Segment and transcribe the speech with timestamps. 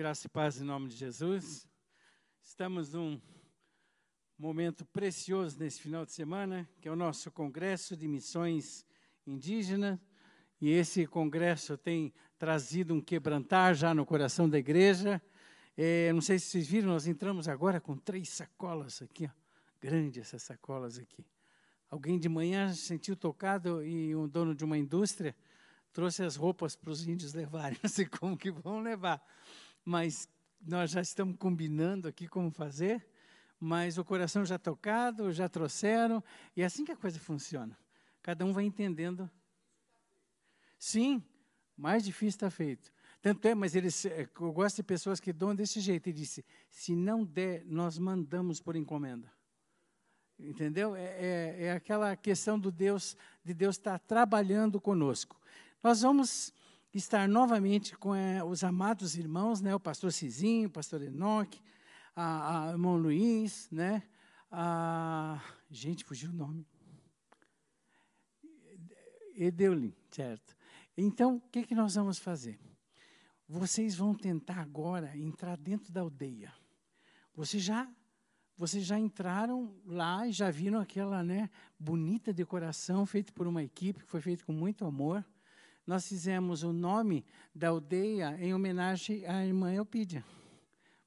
[0.00, 1.68] Graça e paz em nome de Jesus.
[2.42, 3.20] Estamos num
[4.38, 8.86] momento precioso nesse final de semana, que é o nosso Congresso de Missões
[9.26, 10.00] Indígenas.
[10.58, 15.20] E esse congresso tem trazido um quebrantar já no coração da igreja.
[15.76, 19.30] É, não sei se vocês viram, nós entramos agora com três sacolas aqui, ó.
[19.82, 21.26] grande essas sacolas aqui.
[21.90, 25.36] Alguém de manhã se sentiu tocado e um dono de uma indústria
[25.92, 27.78] trouxe as roupas para os índios levarem.
[27.82, 29.22] Não sei como que vão levar,
[29.90, 30.28] mas
[30.64, 33.04] nós já estamos combinando aqui como fazer.
[33.58, 36.22] Mas o coração já tocado, já trouxeram,
[36.56, 37.76] e é assim que a coisa funciona.
[38.22, 39.28] Cada um vai entendendo.
[40.78, 41.22] Sim,
[41.76, 42.90] mais difícil está feito.
[43.20, 46.06] Tanto é, mas eles, é, eu gosto de pessoas que dão desse jeito.
[46.06, 49.30] Ele disse: se não der, nós mandamos por encomenda.
[50.38, 50.94] Entendeu?
[50.94, 55.38] É, é, é aquela questão do Deus, de Deus estar trabalhando conosco.
[55.82, 56.54] Nós vamos
[56.92, 61.60] estar novamente com é, os amados irmãos, né, o pastor Cizinho, o pastor Enoque,
[62.14, 64.02] a, a irmão Luiz, né,
[64.50, 66.66] a, gente, fugiu o nome.
[69.36, 70.56] Edeulin, certo.
[70.96, 72.58] Então, o que, que nós vamos fazer?
[73.48, 76.52] Vocês vão tentar agora entrar dentro da aldeia.
[77.34, 77.88] Vocês já
[78.56, 84.00] vocês já entraram lá e já viram aquela né, bonita decoração feita por uma equipe
[84.00, 85.24] que foi feita com muito amor
[85.90, 90.24] nós fizemos o nome da aldeia em homenagem à irmã Eupídia.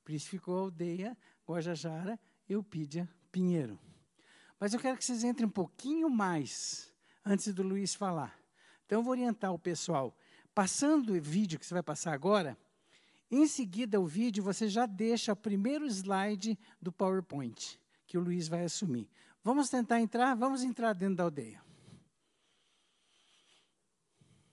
[0.03, 1.17] Por isso ficou a aldeia
[1.47, 3.79] Guajajara Eupídia Pinheiro.
[4.59, 8.37] Mas eu quero que vocês entrem um pouquinho mais antes do Luiz falar.
[8.85, 10.13] Então eu vou orientar o pessoal.
[10.53, 12.57] Passando o vídeo que você vai passar agora,
[13.31, 18.49] em seguida o vídeo você já deixa o primeiro slide do PowerPoint, que o Luiz
[18.49, 19.09] vai assumir.
[19.41, 20.35] Vamos tentar entrar?
[20.35, 21.63] Vamos entrar dentro da aldeia.
[21.63, 24.52] Jesus, Rei da Glória, meu coração,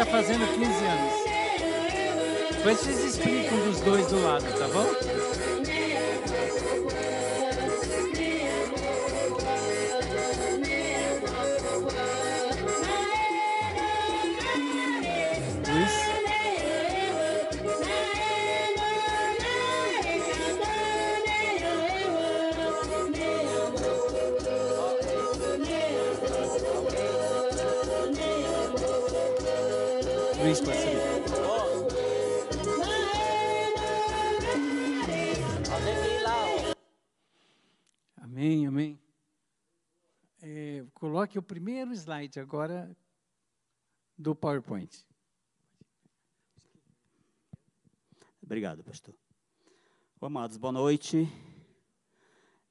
[0.00, 1.12] está fazendo 15 anos.
[2.56, 4.99] Depois vocês explicam dos dois do lado, tá bom?
[41.80, 42.94] Primeiro slide agora
[44.18, 45.02] do PowerPoint.
[48.42, 49.14] Obrigado, pastor.
[50.20, 51.26] Amados, boa noite.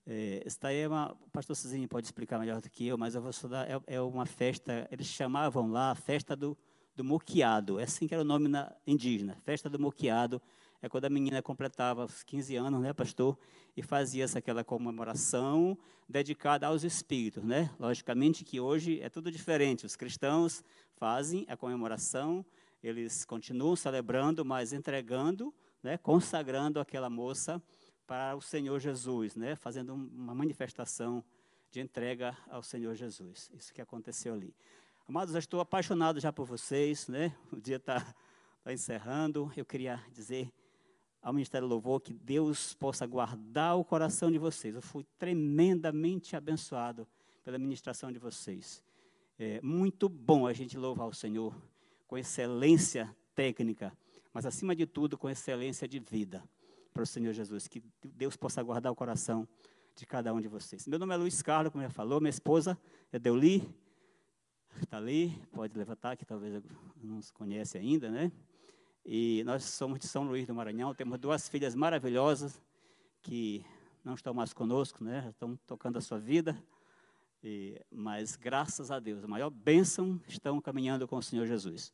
[0.06, 3.22] É, esta é uma, o pastor Cizinho pode explicar melhor do que eu, mas eu
[3.22, 6.56] vou estudar, é, é uma festa, eles chamavam lá a festa do,
[6.96, 10.40] do moqueado, é assim que era o nome na, indígena, festa do moqueado,
[10.82, 13.38] é quando a menina completava os 15 anos, né, pastor?
[13.76, 15.78] E fazia-se aquela comemoração
[16.08, 17.70] dedicada aos espíritos, né?
[17.80, 19.86] Logicamente que hoje é tudo diferente.
[19.86, 20.64] Os cristãos
[20.96, 22.46] fazem a comemoração,
[22.82, 25.54] eles continuam celebrando, mas entregando,
[25.84, 27.62] né, consagrando aquela moça
[28.08, 29.56] para o Senhor Jesus, né?
[29.56, 31.24] Fazendo uma manifestação
[31.70, 33.52] de entrega ao Senhor Jesus.
[33.54, 34.56] Isso que aconteceu ali.
[35.08, 37.36] Amados, eu estou apaixonado já por vocês, né?
[37.52, 38.16] O dia está
[38.64, 39.52] tá encerrando.
[39.56, 40.52] Eu queria dizer
[41.22, 44.76] ao Ministério Louvor, que Deus possa guardar o coração de vocês.
[44.76, 47.08] Eu fui tremendamente abençoado
[47.44, 48.82] pela ministração de vocês.
[49.38, 51.56] É muito bom a gente louvar o Senhor
[52.08, 53.96] com excelência técnica,
[54.34, 56.44] mas acima de tudo com excelência de vida
[56.94, 57.68] para o Senhor Jesus.
[57.68, 59.48] Que Deus possa guardar o coração
[59.96, 60.88] de cada um de vocês.
[60.88, 62.78] Meu nome é Luiz Carlos, como já falou, minha esposa
[63.12, 63.68] é Deuli,
[64.82, 66.64] está ali, pode levantar, que talvez
[67.02, 68.32] não se conhece ainda, né?
[69.12, 72.62] E nós somos de São Luís do Maranhão, temos duas filhas maravilhosas
[73.24, 73.66] que
[74.06, 75.26] não estão mais conosco, né?
[75.32, 76.56] Estão tocando a sua vida.
[77.44, 81.92] E, mas graças a Deus, a maior bênção estão caminhando com o Senhor Jesus.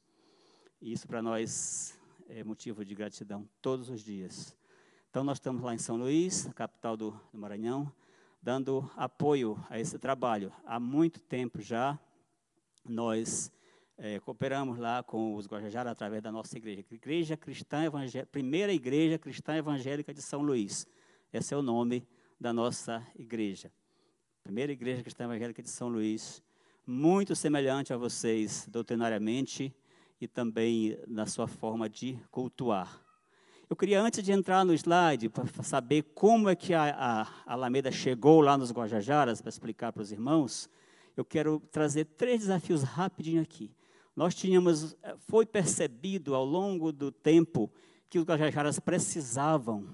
[0.82, 1.98] E isso para nós
[2.28, 4.54] é motivo de gratidão todos os dias.
[5.10, 7.90] Então nós estamos lá em São Luís, capital do, do Maranhão,
[8.42, 10.52] dando apoio a esse trabalho.
[10.66, 11.98] Há muito tempo já
[12.84, 13.54] nós
[13.98, 19.18] é, cooperamos lá com os Guajajara através da nossa igreja, Igreja Cristã Evangélica, Primeira Igreja
[19.18, 20.86] Cristã Evangélica de São Luís.
[21.32, 22.06] Esse é o nome
[22.40, 23.72] da nossa igreja.
[24.44, 26.44] Primeira Igreja Cristã Evangélica de São Luís,
[26.86, 29.74] muito semelhante a vocês doutrinariamente
[30.20, 33.02] e também na sua forma de cultuar.
[33.68, 37.92] Eu queria, antes de entrar no slide, para saber como é que a, a Alameda
[37.92, 40.70] chegou lá nos Guajajaras, para explicar para os irmãos,
[41.18, 43.72] eu quero trazer três desafios rapidinho aqui.
[44.16, 47.70] Nós tínhamos, eh, foi percebido ao longo do tempo
[48.10, 49.88] que os Guajajaras precisavam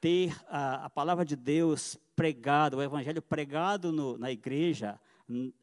[0.00, 4.98] ter a, a palavra de Deus pregada, o evangelho pregado no, na igreja,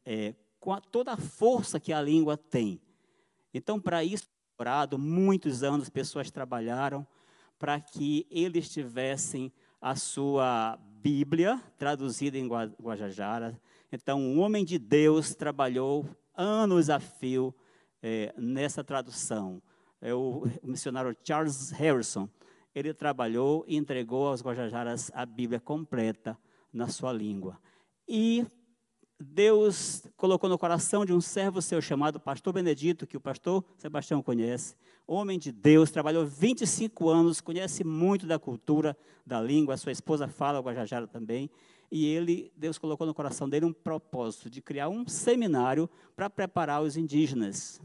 [0.04, 2.80] é, com a, toda a força que a língua tem.
[3.52, 4.28] Então, para isso,
[4.98, 7.06] muitos anos, pessoas trabalharam,
[7.58, 13.60] para que eles tivessem a sua Bíblia traduzida em Guajajara.
[13.92, 17.54] Então, um homem de Deus trabalhou anos a fio
[18.02, 19.62] é, nessa tradução.
[20.00, 22.28] É o missionário Charles Harrison.
[22.74, 26.38] Ele trabalhou e entregou aos Guajajaras a Bíblia completa
[26.72, 27.58] na sua língua.
[28.08, 28.46] E
[29.22, 34.22] Deus colocou no coração de um servo seu chamado Pastor Benedito, que o pastor Sebastião
[34.22, 34.74] conhece,
[35.06, 38.96] homem de Deus, trabalhou 25 anos, conhece muito da cultura,
[39.26, 41.50] da língua, sua esposa fala Guajajara também,
[41.90, 46.82] e ele, Deus colocou no coração dele um propósito de criar um seminário para preparar
[46.82, 47.80] os indígenas,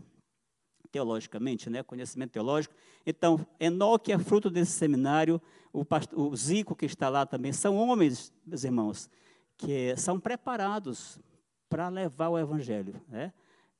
[0.92, 2.76] teologicamente, né, conhecimento teológico.
[3.06, 5.42] Então, Enoque é fruto desse seminário,
[5.74, 9.10] o, o Zico que está lá também, são homens, meus irmãos,
[9.58, 11.20] que são preparados
[11.68, 13.34] para levar o evangelho, né?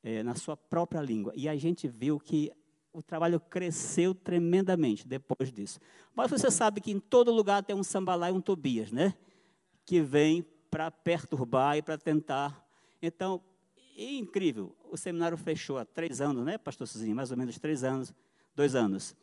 [0.04, 1.34] É, na sua própria língua.
[1.36, 2.52] E a gente viu que
[2.94, 5.80] o trabalho cresceu tremendamente depois disso.
[6.14, 9.16] Mas você sabe que em todo lugar tem um sambalá e um Tobias, né?
[9.86, 12.66] Que vem para perturbar e para tentar.
[13.02, 13.42] Então,
[13.98, 14.76] é incrível.
[14.92, 17.16] O seminário fechou há três anos, né, pastor Cizinho?
[17.16, 18.14] Mais ou menos três anos,
[18.56, 19.16] dois anos.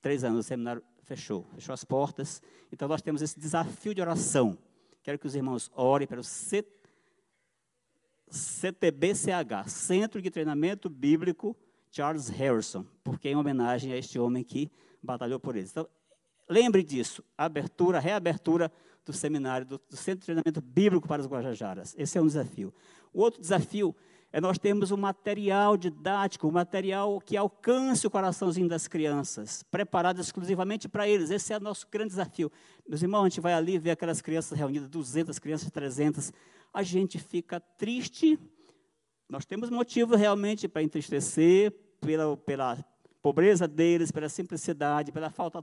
[0.00, 2.42] Três anos o seminário fechou, fechou as portas.
[2.72, 4.58] Então, nós temos esse desafio de oração
[5.02, 6.64] Quero que os irmãos orem para o C,
[8.30, 11.56] CTBCH, Centro de Treinamento Bíblico
[11.90, 14.70] Charles Harrison, porque é em homenagem a este homem que
[15.02, 15.72] batalhou por eles.
[15.72, 15.88] Então,
[16.48, 18.72] lembre disso, abertura, reabertura
[19.04, 21.94] do seminário, do, do Centro de Treinamento Bíblico para os Guajajaras.
[21.98, 22.72] Esse é um desafio.
[23.12, 23.94] O outro desafio
[24.32, 30.20] é nós termos um material didático, um material que alcance o coraçãozinho das crianças, preparado
[30.20, 31.30] exclusivamente para eles.
[31.30, 32.50] Esse é o nosso grande desafio.
[32.88, 36.32] Meus irmãos, a gente vai ali ver aquelas crianças reunidas, 200 crianças, 300.
[36.72, 38.38] A gente fica triste.
[39.28, 42.82] Nós temos motivo realmente para entristecer pela, pela
[43.20, 45.62] pobreza deles, pela simplicidade, pela falta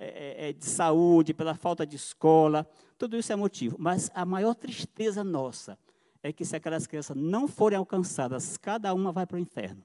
[0.00, 2.64] é, é, é, de saúde, pela falta de escola.
[2.96, 3.74] Tudo isso é motivo.
[3.80, 5.76] Mas a maior tristeza nossa
[6.22, 9.82] é que se aquelas crianças não forem alcançadas, cada uma vai para o inferno.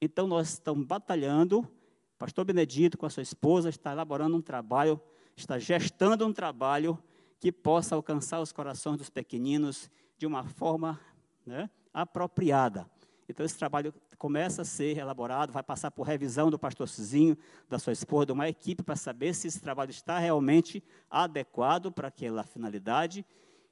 [0.00, 1.64] Então nós estamos batalhando,
[2.18, 5.00] pastor Benedito com a sua esposa está elaborando um trabalho,
[5.36, 6.98] está gestando um trabalho
[7.38, 11.00] que possa alcançar os corações dos pequeninos de uma forma
[11.46, 12.88] né, apropriada.
[13.28, 17.78] Então esse trabalho começa a ser elaborado, vai passar por revisão do pastor Cizinho, da
[17.78, 22.42] sua esposa, de uma equipe para saber se esse trabalho está realmente adequado para aquela
[22.42, 23.24] finalidade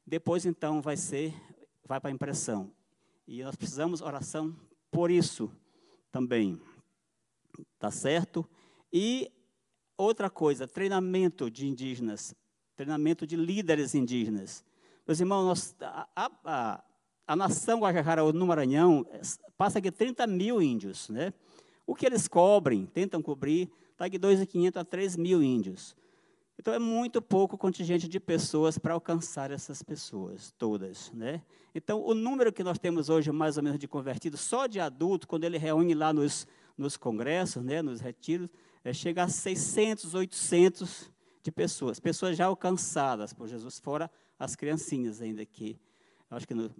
[0.06, 1.34] depois, então, vai ser,
[1.84, 2.70] vai para a impressão.
[3.26, 4.56] E nós precisamos oração
[4.88, 5.50] por isso
[6.12, 6.60] também.
[7.76, 8.48] Tá certo?
[8.92, 9.28] E
[9.98, 12.36] outra coisa, treinamento de indígenas,
[12.76, 14.64] treinamento de líderes indígenas.
[15.04, 16.84] Meus irmãos, nós, a, a,
[17.34, 19.04] nação Guajajara no Maranhão
[19.58, 21.32] passa aqui 30 mil índios, né?
[21.84, 25.96] O que eles cobrem, tentam cobrir, está de 2.500 a 3 mil índios.
[26.58, 31.42] Então é muito pouco contingente de pessoas para alcançar essas pessoas todas, né?
[31.74, 35.26] Então o número que nós temos hoje mais ou menos de convertidos só de adulto,
[35.28, 38.48] quando ele reúne lá nos, nos congressos, né, nos retiros,
[38.82, 45.20] é, chega a 600, 800 de pessoas, pessoas já alcançadas por Jesus, fora as criancinhas
[45.20, 45.78] ainda que
[46.30, 46.70] acho que no,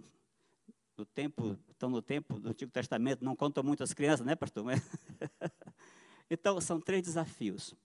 [0.97, 4.65] no tempo, estão no tempo do Antigo Testamento, não contam muito as crianças, né, pastor?
[6.29, 7.75] então, são três desafios.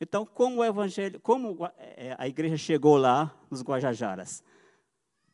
[0.00, 4.44] Então, como o evangelho, como é, a igreja chegou lá nos Guajajaras?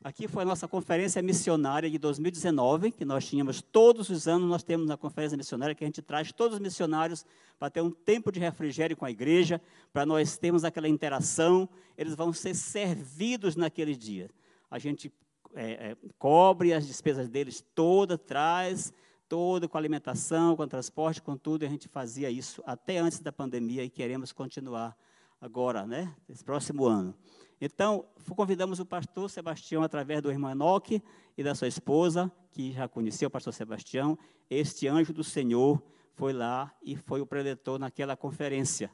[0.03, 4.63] Aqui foi a nossa conferência missionária de 2019, que nós tínhamos todos os anos, nós
[4.63, 7.27] temos a conferência missionária que a gente traz todos os missionários
[7.59, 9.61] para ter um tempo de refrigério com a igreja,
[9.93, 14.31] para nós termos aquela interação, eles vão ser servidos naquele dia.
[14.71, 15.13] A gente
[15.55, 18.93] é, é, cobre as despesas deles toda, traz
[19.29, 23.33] todo com alimentação, com transporte, com tudo, e a gente fazia isso até antes da
[23.33, 24.97] pandemia e queremos continuar
[25.41, 27.15] agora, né, esse próximo ano.
[27.61, 31.03] Então, convidamos o pastor Sebastião através do irmão Enoque
[31.37, 34.19] e da sua esposa, que já conheceu o pastor Sebastião.
[34.49, 35.83] Este anjo do Senhor
[36.15, 38.91] foi lá e foi o preletor naquela conferência,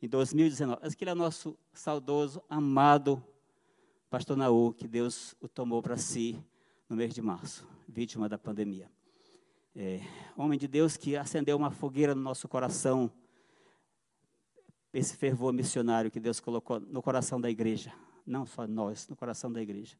[0.00, 0.80] em 2019.
[0.82, 3.22] Aquele é nosso saudoso, amado
[4.10, 6.36] pastor Naú, que Deus o tomou para si
[6.88, 8.90] no mês de março, vítima da pandemia.
[9.74, 10.00] É,
[10.36, 13.08] homem de Deus que acendeu uma fogueira no nosso coração,
[14.92, 17.92] esse fervor missionário que Deus colocou no coração da igreja,
[18.26, 19.96] não só nós, no coração da igreja.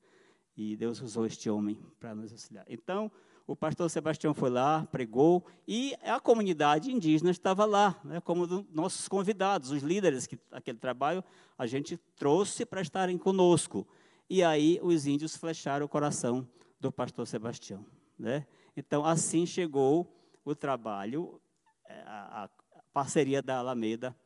[0.56, 2.64] E Deus usou este homem para nos auxiliar.
[2.68, 3.12] Então,
[3.46, 8.66] o pastor Sebastião foi lá, pregou, e a comunidade indígena estava lá, né, como do,
[8.72, 11.22] nossos convidados, os líderes que aquele trabalho
[11.56, 13.86] a gente trouxe para estarem conosco.
[14.30, 17.84] E aí os índios flecharam o coração do pastor Sebastião.
[18.16, 18.46] Né?
[18.76, 21.40] Então, assim chegou o trabalho,
[21.84, 22.50] é, a, a
[22.92, 24.16] parceria da Alameda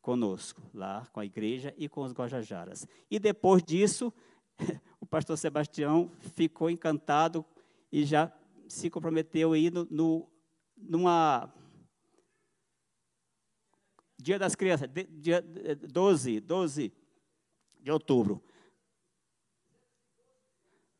[0.00, 2.88] conosco, lá com a igreja e com os Guajajaras.
[3.08, 4.12] E depois disso,
[5.00, 7.44] o pastor Sebastião ficou encantado
[7.92, 8.32] e já
[8.66, 10.28] se comprometeu aí no, no
[10.76, 11.54] numa
[14.20, 16.92] Dia das Crianças, dia 12, 12
[17.80, 18.42] de outubro.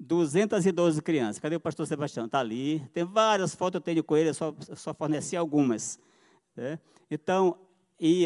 [0.03, 1.39] 212 crianças.
[1.39, 2.27] Cadê o pastor Sebastião?
[2.27, 2.81] Está ali.
[2.93, 5.99] Tem várias fotos, eu tenho com ele, eu só, só forneci algumas.
[6.57, 6.79] Né?
[7.11, 7.57] Então,
[8.01, 8.25] e,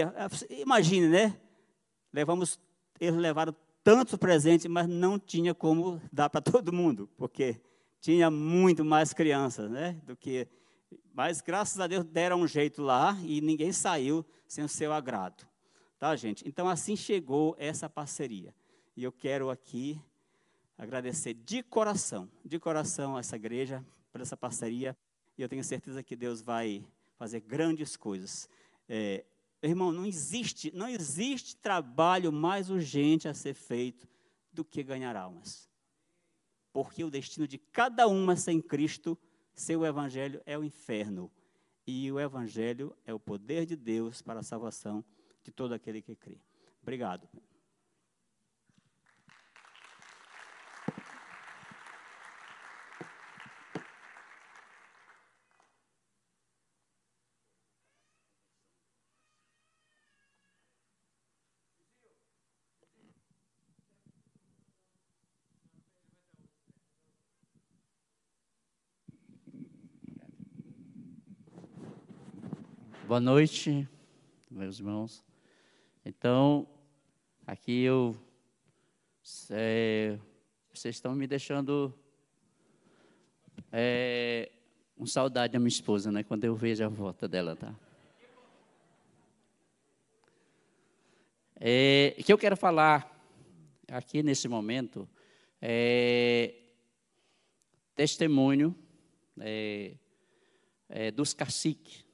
[0.51, 1.37] imagine, né?
[2.13, 2.59] Levamos,
[2.99, 3.55] eles levaram
[3.85, 7.61] tantos presentes, mas não tinha como dar para todo mundo, porque
[8.01, 10.01] tinha muito mais crianças, né?
[10.05, 10.49] Do que,
[11.13, 15.47] mas graças a Deus deram um jeito lá e ninguém saiu sem o seu agrado,
[15.99, 16.43] tá, gente?
[16.49, 18.55] Então assim chegou essa parceria.
[18.97, 20.01] E eu quero aqui
[20.77, 24.97] agradecer de coração, de coração essa igreja por essa parceria.
[25.37, 26.85] E eu tenho certeza que Deus vai
[27.17, 28.49] fazer grandes coisas.
[28.89, 29.25] É,
[29.63, 34.09] irmão, não existe, não existe trabalho mais urgente a ser feito
[34.53, 35.69] do que ganhar almas.
[36.73, 39.19] Porque o destino de cada uma sem Cristo,
[39.55, 41.31] seu evangelho é o inferno.
[41.87, 45.05] E o evangelho é o poder de Deus para a salvação
[45.43, 46.41] de todo aquele que crê.
[46.83, 47.29] Obrigado.
[73.07, 73.89] Boa noite,
[74.51, 75.25] meus irmãos.
[76.05, 76.67] Então,
[77.47, 78.17] aqui eu.
[79.49, 80.19] É,
[80.75, 81.95] vocês estão me deixando
[83.71, 84.51] é,
[84.99, 86.25] um saudade da minha esposa, né?
[86.25, 87.73] Quando eu vejo a volta dela, tá?
[91.61, 93.09] É, que eu quero falar
[93.87, 95.09] aqui nesse momento
[95.63, 96.55] é
[97.95, 98.75] testemunho
[99.39, 99.95] é,
[100.89, 102.06] é, dos caciques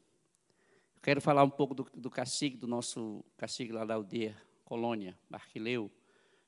[1.02, 5.90] Quero falar um pouco do, do cacique, do nosso cacique lá da aldeia, Colônia, Barquileu.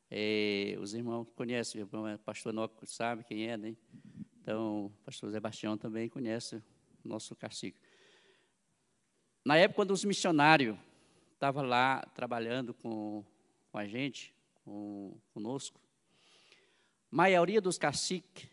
[0.08, 1.88] É, os irmãos conhecem, o
[2.24, 3.76] pastor Noco sabe quem é, né?
[4.40, 6.62] Então, o pastor Sebastião também conhece
[7.04, 7.76] o nosso cacique.
[9.44, 10.78] Na época, quando os missionários
[11.32, 13.24] estavam lá trabalhando com,
[13.72, 14.32] com a gente,
[14.64, 15.80] com, conosco,
[17.10, 18.48] a maioria dos caciques,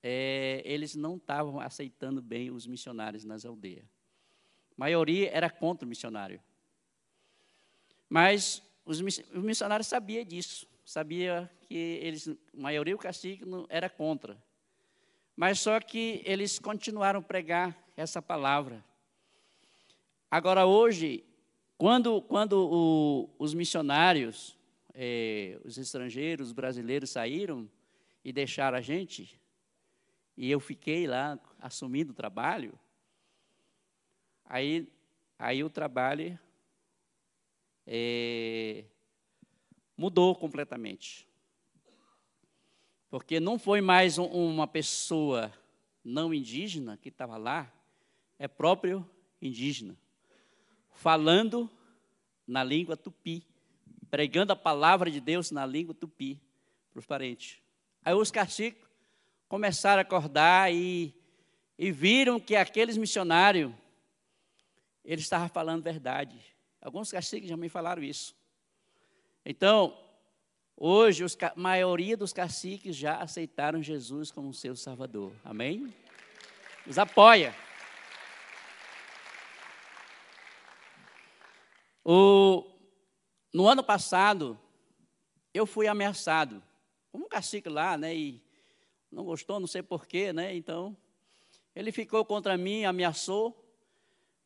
[0.00, 3.84] é, eles não estavam aceitando bem os missionários nas aldeias.
[4.82, 6.42] Maioria era contra o missionário.
[8.08, 14.36] Mas os missionários sabiam disso, sabia que eles, a maioria o cacique era contra.
[15.36, 18.84] Mas só que eles continuaram a pregar essa palavra.
[20.28, 21.24] Agora hoje,
[21.78, 24.58] quando, quando o, os missionários,
[24.94, 27.70] eh, os estrangeiros, os brasileiros saíram
[28.24, 29.40] e deixaram a gente,
[30.36, 32.76] e eu fiquei lá assumindo o trabalho,
[34.52, 34.86] Aí,
[35.38, 36.38] aí o trabalho
[37.86, 38.84] é,
[39.96, 41.26] mudou completamente.
[43.08, 45.50] Porque não foi mais um, uma pessoa
[46.04, 47.72] não indígena que estava lá,
[48.38, 49.08] é próprio
[49.40, 49.96] indígena,
[50.96, 51.70] falando
[52.46, 53.46] na língua tupi,
[54.10, 56.38] pregando a palavra de Deus na língua tupi
[56.92, 57.58] para os parentes.
[58.04, 58.84] Aí os caciques
[59.48, 61.14] começaram a acordar e,
[61.78, 63.72] e viram que aqueles missionários,
[65.04, 66.38] eles estavam falando verdade.
[66.80, 68.34] Alguns caciques já me falaram isso.
[69.44, 69.96] Então,
[70.76, 75.32] hoje, a maioria dos caciques já aceitaram Jesus como seu Salvador.
[75.44, 75.92] Amém?
[76.86, 77.54] Os apoia.
[82.04, 82.64] O,
[83.52, 84.58] no ano passado,
[85.54, 86.62] eu fui ameaçado.
[87.12, 88.14] Como um cacique lá, né?
[88.14, 88.42] E
[89.10, 90.54] não gostou, não sei porquê, né?
[90.54, 90.96] Então,
[91.74, 93.61] ele ficou contra mim, ameaçou.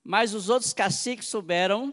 [0.09, 1.93] Mas os outros caciques souberam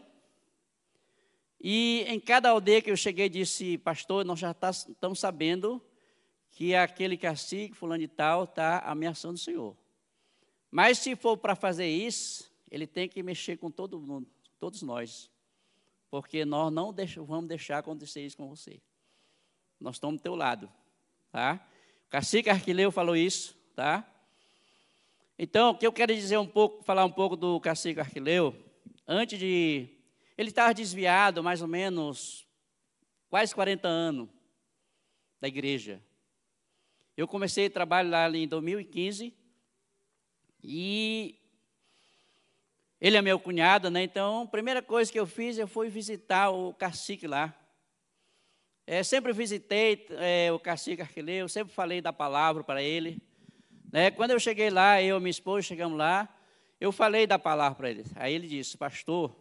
[1.60, 5.84] e em cada aldeia que eu cheguei, disse, pastor, nós já tá, estamos sabendo
[6.52, 9.76] que aquele cacique, fulano de tal, está ameaçando o senhor.
[10.70, 14.30] Mas se for para fazer isso, ele tem que mexer com todo mundo,
[14.60, 15.32] todos nós.
[16.12, 16.94] Porque nós não
[17.26, 18.80] vamos deixar acontecer isso com você.
[19.80, 20.72] Nós estamos do teu lado.
[21.32, 21.68] Tá?
[22.06, 24.08] O cacique Arquileu falou isso, tá?
[25.44, 28.56] Então, o que eu quero dizer um pouco, falar um pouco do cacique Arquileu,
[29.06, 29.90] antes de
[30.38, 32.48] ele estava desviado mais ou menos
[33.30, 34.30] quase 40 anos
[35.42, 36.02] da igreja.
[37.18, 39.34] Eu comecei trabalho lá em 2015
[40.64, 41.36] e
[43.02, 44.02] ele é meu cunhado, né?
[44.02, 47.54] Então, a primeira coisa que eu fiz, eu fui visitar o cacique lá.
[48.88, 53.22] É, sempre visitei é, o cacique Arquileu, sempre falei da palavra para ele.
[53.94, 54.10] Né?
[54.10, 56.28] Quando eu cheguei lá, eu e minha esposa chegamos lá,
[56.82, 58.04] eu falei da palavra para ele.
[58.16, 59.36] Aí ele disse, pastor,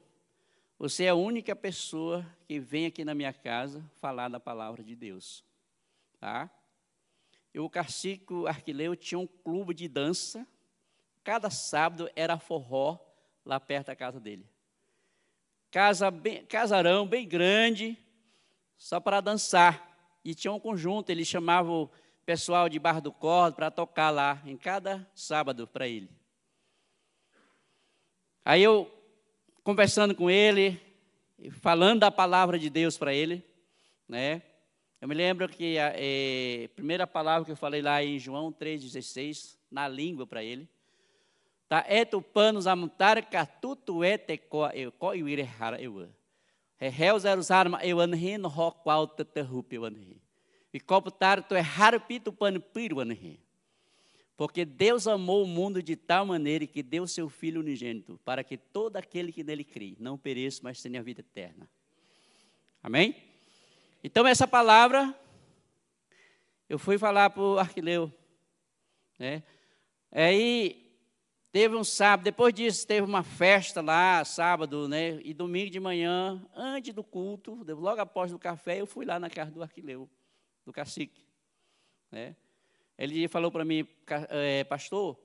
[0.78, 4.94] você é a única pessoa que vem aqui na minha casa falar da palavra de
[4.94, 5.42] Deus.
[6.20, 6.50] Tá?
[7.54, 10.46] E o cacique Arquileu tinha um clube de dança.
[11.24, 12.98] Cada sábado era forró
[13.46, 14.46] lá perto da casa dele.
[15.70, 17.96] Casa bem, casarão bem grande,
[18.76, 20.20] só para dançar.
[20.22, 21.88] E tinha um conjunto, ele chamava
[22.24, 26.10] pessoal de Barra do Cordo para tocar lá, em cada sábado para ele.
[28.44, 28.90] Aí eu
[29.62, 30.80] conversando com ele,
[31.60, 33.44] falando da palavra de Deus para ele,
[34.08, 34.42] né?
[35.00, 39.56] Eu me lembro que a é, primeira palavra que eu falei lá em João 3,16,
[39.68, 40.68] na língua para ele,
[41.68, 41.84] tá?
[41.88, 46.08] Etupanos amontar catutu eteco eu co eu ire hara eu.
[46.78, 50.21] É réu zero zarma eu anhi no ho qual teterup eu anhi.
[50.72, 53.40] E copo tar tu é harpito pan piru anhi.
[54.36, 58.56] Porque Deus amou o mundo de tal maneira que deu seu Filho unigênito, para que
[58.56, 61.68] todo aquele que nele crê não pereça, mas tenha a vida eterna.
[62.82, 63.14] Amém?
[64.02, 65.16] Então, essa palavra,
[66.68, 68.12] eu fui falar para o Arquileu.
[69.18, 69.44] Né?
[70.10, 70.90] Aí,
[71.52, 75.20] teve um sábado, depois disso, teve uma festa lá, sábado, né?
[75.22, 79.30] E domingo de manhã, antes do culto, logo após o café, eu fui lá na
[79.30, 80.10] casa do Arquileu,
[80.64, 81.26] do cacique.
[82.10, 82.36] Né?
[82.96, 83.86] Ele falou para mim,
[84.28, 85.18] é, pastor,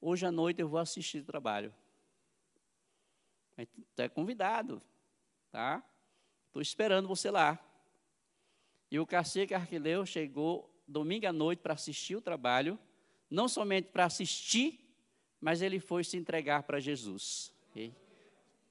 [0.00, 1.72] hoje à noite eu vou assistir o trabalho.
[3.94, 4.82] Tu é convidado,
[5.50, 5.84] tá?
[6.46, 7.58] Estou esperando você lá.
[8.90, 12.78] E o cacique Arquileu chegou domingo à noite para assistir o trabalho,
[13.30, 14.80] não somente para assistir,
[15.40, 17.52] mas ele foi se entregar para Jesus.
[17.74, 17.92] E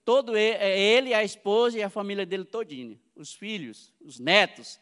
[0.06, 4.80] todo ele, é, ele, a esposa e a família dele todinho, os filhos, os netos,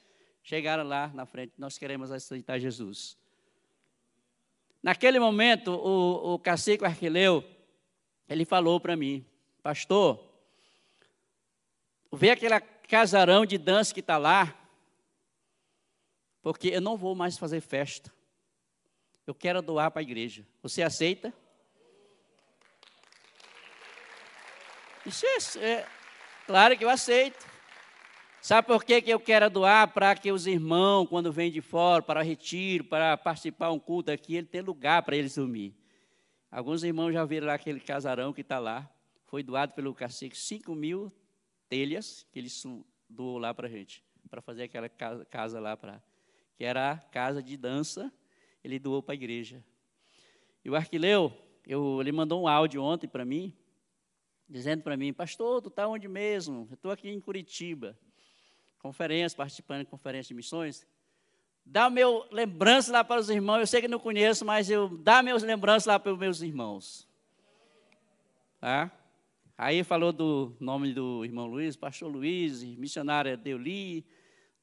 [0.50, 1.54] chegaram lá na frente.
[1.60, 3.16] Nós queremos aceitar Jesus.
[4.82, 7.44] Naquele momento, o, o cacique Arquileu,
[8.28, 9.24] ele falou para mim,
[9.62, 10.20] pastor,
[12.12, 14.60] vê aquele casarão de dança que está lá,
[16.42, 18.12] porque eu não vou mais fazer festa.
[19.28, 20.44] Eu quero doar para a igreja.
[20.64, 21.32] Você aceita?
[25.06, 25.28] Isso
[25.60, 25.88] é, é,
[26.48, 27.46] claro que eu aceito.
[28.42, 29.94] Sabe por que, que eu quero doar?
[29.94, 34.36] Para que os irmãos, quando vêm de fora, para retiro, para participar um culto aqui,
[34.36, 35.76] ele tem lugar para eles dormir.
[36.50, 38.90] Alguns irmãos já viram lá aquele casarão que está lá.
[39.26, 41.12] Foi doado pelo cacique 5 mil
[41.68, 42.48] telhas que ele
[43.10, 46.02] doou lá para a gente, para fazer aquela casa, casa lá, pra,
[46.56, 48.12] que era a casa de dança,
[48.64, 49.62] ele doou para a igreja.
[50.64, 51.32] E o Arquileu,
[51.68, 53.54] eu, ele mandou um áudio ontem para mim,
[54.48, 56.68] dizendo para mim, pastor, tu está onde mesmo?
[56.70, 57.98] Eu estou aqui em Curitiba
[58.80, 60.88] conferência, participando de conferência de missões,
[61.66, 63.60] dá meu lembrança lá para os irmãos.
[63.60, 67.08] Eu sei que não conheço, mas eu dá meus lembranças lá para os meus irmãos.
[68.60, 68.92] Tá?
[69.58, 74.06] Aí falou do nome do irmão Luiz, pastor Luiz, missionária Deuli,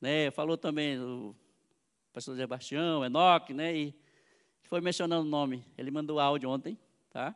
[0.00, 0.30] né?
[0.30, 1.36] Falou também do
[2.12, 3.76] pastor Sebastião, Enoque, né?
[3.76, 3.94] E
[4.62, 5.64] foi mencionando o nome.
[5.76, 6.78] Ele mandou áudio ontem,
[7.10, 7.34] tá?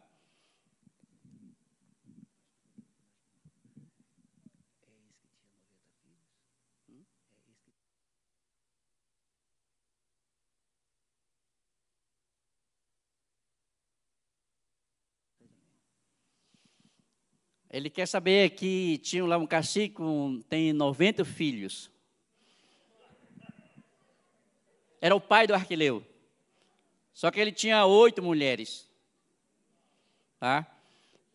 [17.70, 21.88] Ele quer saber que tinha lá um cacique, com, tem 90 filhos.
[25.00, 26.04] Era o pai do Arquileu.
[27.12, 28.90] Só que ele tinha oito mulheres.
[30.40, 30.66] Tá?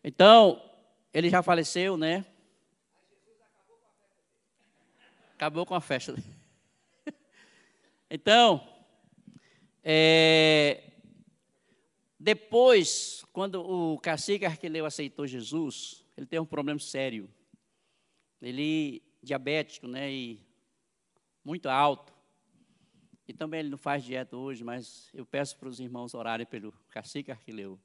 [0.04, 0.62] Então,
[1.12, 2.24] ele já faleceu, né?
[5.34, 6.14] Acabou com a festa.
[8.08, 8.64] Então,
[9.82, 10.92] é,
[12.20, 17.28] depois, quando o cacique Arquileu aceitou Jesus, ele tem um problema sério.
[18.40, 20.40] Ele diabético, né, e
[21.44, 22.14] muito alto.
[23.28, 26.72] E também ele não faz dieta hoje, mas eu peço para os irmãos orarem pelo
[26.90, 27.78] cacique Arquileu.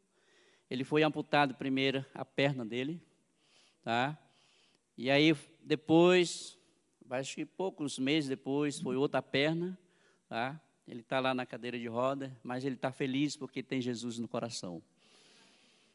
[0.69, 3.01] Ele foi amputado primeiro a perna dele,
[3.81, 4.17] tá?
[4.95, 6.57] E aí depois,
[7.09, 9.77] acho que poucos meses depois, foi outra perna,
[10.29, 10.61] tá?
[10.87, 14.27] Ele está lá na cadeira de roda, mas ele está feliz porque tem Jesus no
[14.27, 14.81] coração.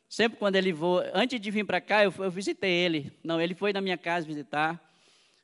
[0.09, 3.13] Sempre quando ele voa, antes de vir para cá, eu, eu, visitei ele.
[3.25, 4.81] Não, ele foi na minha casa visitar,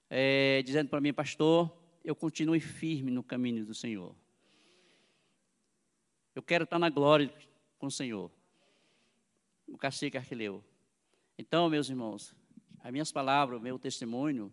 [0.09, 1.71] é, dizendo para mim, pastor,
[2.05, 4.15] eu continue firme no caminho do Senhor.
[6.35, 7.33] Eu quero estar na glória
[7.79, 8.31] com o Senhor.
[9.67, 10.63] O cacique Arquileu.
[11.37, 12.35] Então, meus irmãos,
[12.81, 14.53] as minhas palavras, o meu testemunho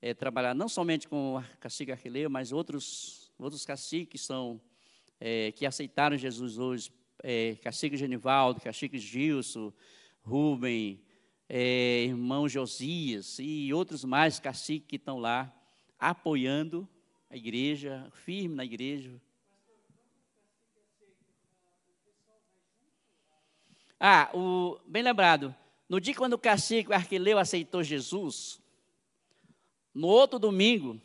[0.00, 4.60] é trabalhar não somente com o cacique Arquileu, mas outros, outros caciques são,
[5.18, 9.72] é, que aceitaram Jesus hoje é, Cacique Genivaldo, Cacique Gilson,
[10.22, 11.02] Rubem,
[11.48, 15.52] é, irmão Josias e outros mais caciques que estão lá
[15.98, 16.88] apoiando
[17.30, 19.20] a igreja, firme na igreja.
[24.00, 25.54] Ah, o, bem lembrado,
[25.88, 28.62] no dia quando o cacique Arquileu aceitou Jesus,
[29.92, 31.00] no outro domingo,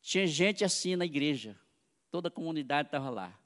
[0.00, 1.56] tinha gente assim na igreja,
[2.10, 3.39] toda a comunidade estava lá.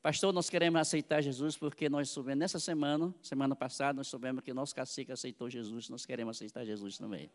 [0.00, 4.52] Pastor, nós queremos aceitar Jesus porque nós soubemos, nessa semana, semana passada, nós soubemos que
[4.52, 7.28] nosso cacique aceitou Jesus, nós queremos aceitar Jesus também.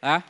[0.00, 0.24] Tá?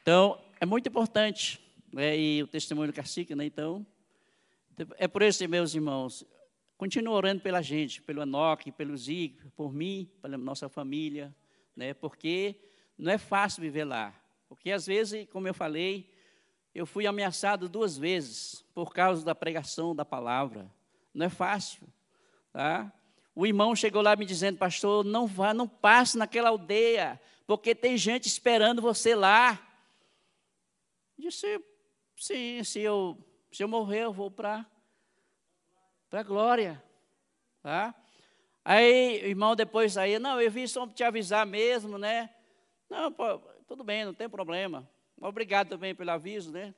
[0.00, 1.60] Então, é muito importante,
[1.92, 3.84] né, e o testemunho do cacique, né, então,
[4.98, 6.24] é por isso, meus irmãos,
[6.78, 11.34] continue orando pela gente, pelo Enoque, pelo Zig, por mim, pela nossa família,
[11.74, 12.54] né, porque
[12.96, 14.14] não é fácil viver lá.
[14.48, 16.10] Porque às vezes, como eu falei,
[16.74, 20.70] eu fui ameaçado duas vezes por causa da pregação da palavra.
[21.12, 21.88] Não é fácil,
[22.52, 22.92] tá?
[23.34, 27.96] O irmão chegou lá me dizendo, pastor, não vá, não passe naquela aldeia, porque tem
[27.96, 29.60] gente esperando você lá.
[31.18, 31.64] Eu disse,
[32.16, 33.18] sim, se eu,
[33.50, 34.66] se eu morrer, eu vou para
[36.12, 36.82] a glória.
[37.62, 37.94] Tá?
[38.64, 42.34] Aí irmão depois aí, não, eu vim só te avisar mesmo, né?
[42.88, 44.88] Não, pô, tudo bem, não tem problema.
[45.20, 46.74] Obrigado também pelo aviso, né?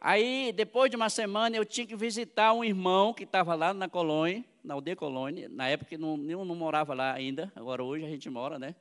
[0.00, 3.88] Aí, depois de uma semana, eu tinha que visitar um irmão que estava lá na
[3.88, 8.08] colônia, na aldeia colônia, na época não, não, não morava lá ainda, agora hoje a
[8.08, 8.74] gente mora, né?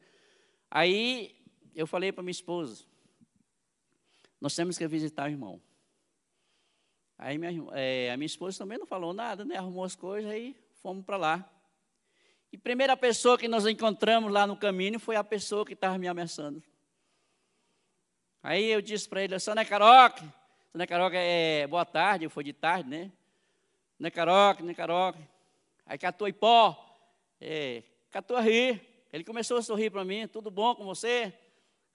[0.69, 1.35] Aí,
[1.75, 2.83] eu falei para minha esposa,
[4.41, 5.61] nós temos que visitar o irmão.
[7.17, 9.55] Aí, minha, é, a minha esposa também não falou nada, né?
[9.55, 11.49] Arrumou as coisas, aí fomos para lá.
[12.51, 15.97] E a primeira pessoa que nós encontramos lá no caminho foi a pessoa que estava
[15.97, 16.61] me ameaçando.
[18.43, 20.21] Aí eu disse para ele, Sônia Caroque,
[20.69, 23.09] Sônia Caroque é boa tarde, foi de tarde, né?
[23.97, 25.23] Né Caroque, né Caroque.
[25.85, 26.77] Aí catou Ipó,
[27.39, 28.81] é, catou a rir.
[29.13, 31.33] Ele começou a sorrir para mim, tudo bom com você?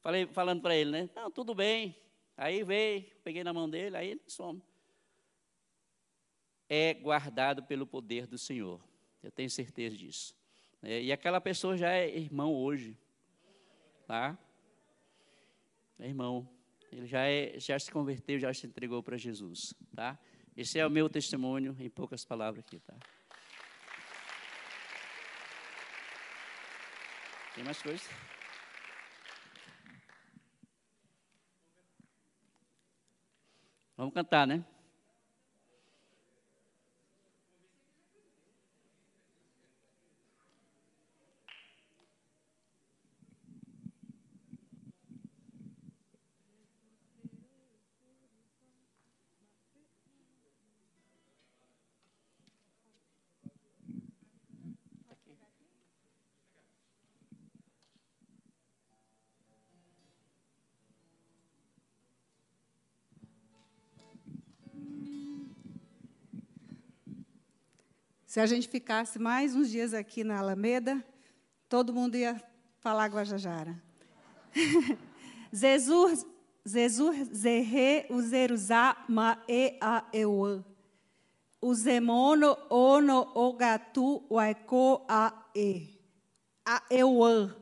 [0.00, 1.10] Falei, falando para ele, né?
[1.14, 1.94] Não, tudo bem.
[2.34, 4.62] Aí veio, peguei na mão dele, aí somos.
[6.66, 8.80] É guardado pelo poder do Senhor.
[9.22, 10.34] Eu tenho certeza disso.
[10.82, 12.96] É, e aquela pessoa já é irmão hoje.
[14.06, 14.38] Tá?
[16.06, 16.48] Irmão,
[16.92, 20.18] ele já, é, já se converteu, já se entregou para Jesus, tá?
[20.56, 22.96] Esse é o meu testemunho, em poucas palavras aqui, tá?
[27.54, 28.08] Tem mais coisas?
[33.96, 34.64] Vamos cantar, né?
[68.28, 71.02] Se a gente ficasse mais uns dias aqui na Alameda,
[71.66, 72.38] todo mundo ia
[72.78, 73.82] falar Guajajara.
[75.50, 76.26] Jesus,
[76.62, 80.62] Jesus, Zerre, Uzeruzá, Ma, E, A, Euã.
[81.58, 85.98] Uzemono, Ono, Ogatu, Waiko, A, E.
[86.90, 87.56] Euã.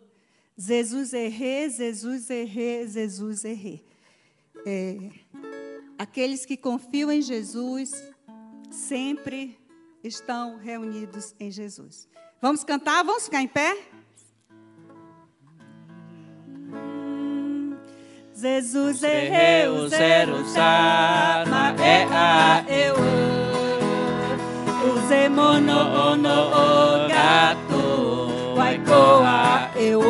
[0.59, 3.85] Jesus errê, Jesus errê, Jesus errê.
[4.67, 5.11] É,
[5.97, 7.93] aqueles que confiam em Jesus
[8.69, 9.57] sempre
[10.07, 12.09] estão reunidos em Jesus.
[12.41, 13.03] Vamos cantar?
[13.05, 13.77] Vamos ficar em pé?
[18.35, 22.95] Jesus o zero, sama, é a eu.
[24.85, 30.03] O zemono, ono, o gato, waikoa, eu.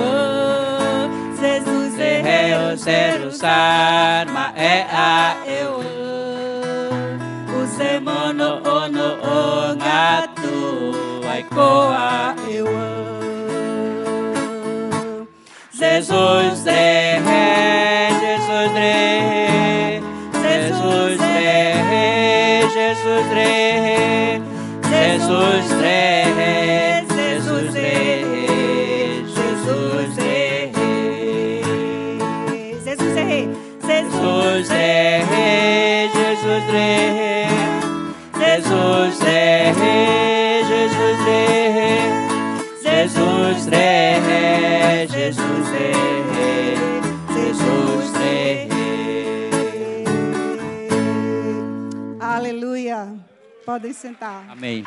[1.41, 5.96] Jesus o zero, sama, é a eu
[7.77, 9.77] se mono mono'ono o
[11.23, 12.67] vai waikoa eu
[15.79, 20.01] Jesus de ré, Jesus de ré,
[20.43, 21.37] Jesus de
[21.91, 23.45] ré, Jesus de
[23.85, 24.41] ré,
[24.89, 26.26] Jesus de ré.
[43.77, 46.77] Jesus rei, Jesus rei,
[47.35, 48.69] Jesus rei.
[52.21, 53.15] Aleluia.
[53.65, 54.45] Podem sentar.
[54.49, 54.85] Amém.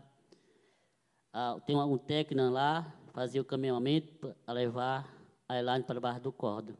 [1.65, 4.13] tem um técnico lá, fazer o caminhamento
[4.45, 5.18] para levar
[5.49, 6.77] a Elaine para baixo do cordo.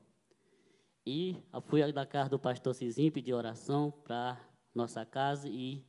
[1.07, 4.39] E fui na casa do pastor Cizinho pedir oração para
[4.75, 5.83] nossa casa e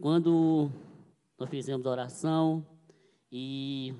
[0.00, 0.70] quando
[1.38, 2.66] nós fizemos a oração
[3.30, 3.94] e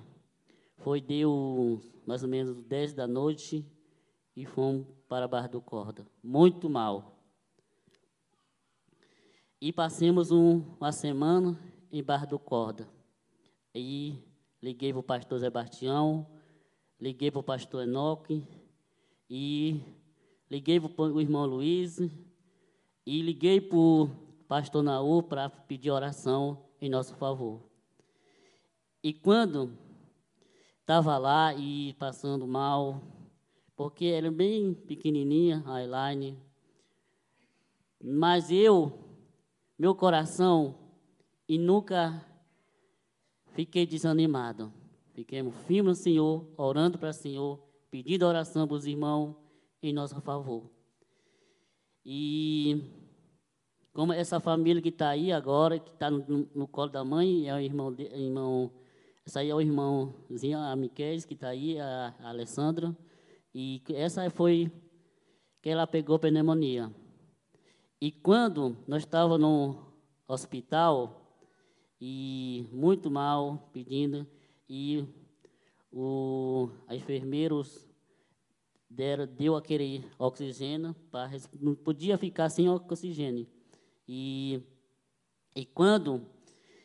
[0.79, 3.65] foi deu mais ou menos 10 da noite
[4.35, 6.07] e fomos para baixo do corda.
[6.23, 7.19] Muito mal.
[9.61, 11.57] E passamos um- uma semana
[11.93, 12.89] em Barra do Corda.
[13.75, 14.19] E
[14.61, 16.27] liguei para o pastor Sebastião,
[17.03, 18.47] liguei para o pastor Enoque,
[19.29, 19.83] e
[20.49, 21.99] liguei para o irmão Luiz,
[23.05, 24.09] e liguei para o
[24.47, 27.61] pastor Naú para pedir oração em nosso favor.
[29.03, 29.77] E quando
[30.79, 33.03] estava lá e passando mal,
[33.75, 36.39] porque era bem pequenininha a Elaine,
[38.01, 38.97] mas eu,
[39.77, 40.79] meu coração,
[41.49, 42.25] e nunca
[43.55, 44.82] fiquei desanimado.
[45.23, 47.57] Fiquemos firmes no Senhor, orando para o Senhor,
[47.93, 49.37] pedindo oração para os irmãos
[49.81, 50.69] em nosso favor.
[52.05, 52.83] E
[53.93, 57.55] como essa família que está aí agora, que está no, no- colo da mãe, é
[57.55, 58.73] o irmão, irmão
[59.25, 62.93] essa aí é o irmãozinho, a Miquel, que está aí, a, a Alessandra.
[63.55, 64.73] E essa foi
[65.63, 66.93] que ela pegou pneumonia.
[68.01, 69.87] E quando nós estávamos no
[70.27, 71.39] hospital,
[72.01, 74.27] e muito mal, pedindo,
[74.75, 75.05] e
[75.93, 77.87] o, a enfermeiros
[78.89, 81.31] deram, deu aquele oxigênio, pra,
[81.61, 83.47] não podia ficar sem oxigênio.
[84.09, 84.63] E,
[85.55, 86.23] e quando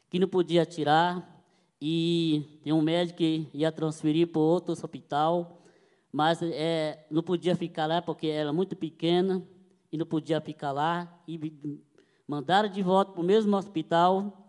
[0.09, 1.41] que não podia tirar,
[1.81, 5.65] e tem um médico que ia transferir para outro hospital,
[6.11, 9.41] mas é, não podia ficar lá porque era muito pequena
[9.89, 11.23] e não podia ficar lá.
[11.25, 11.39] E
[12.27, 14.46] mandaram de volta para o mesmo hospital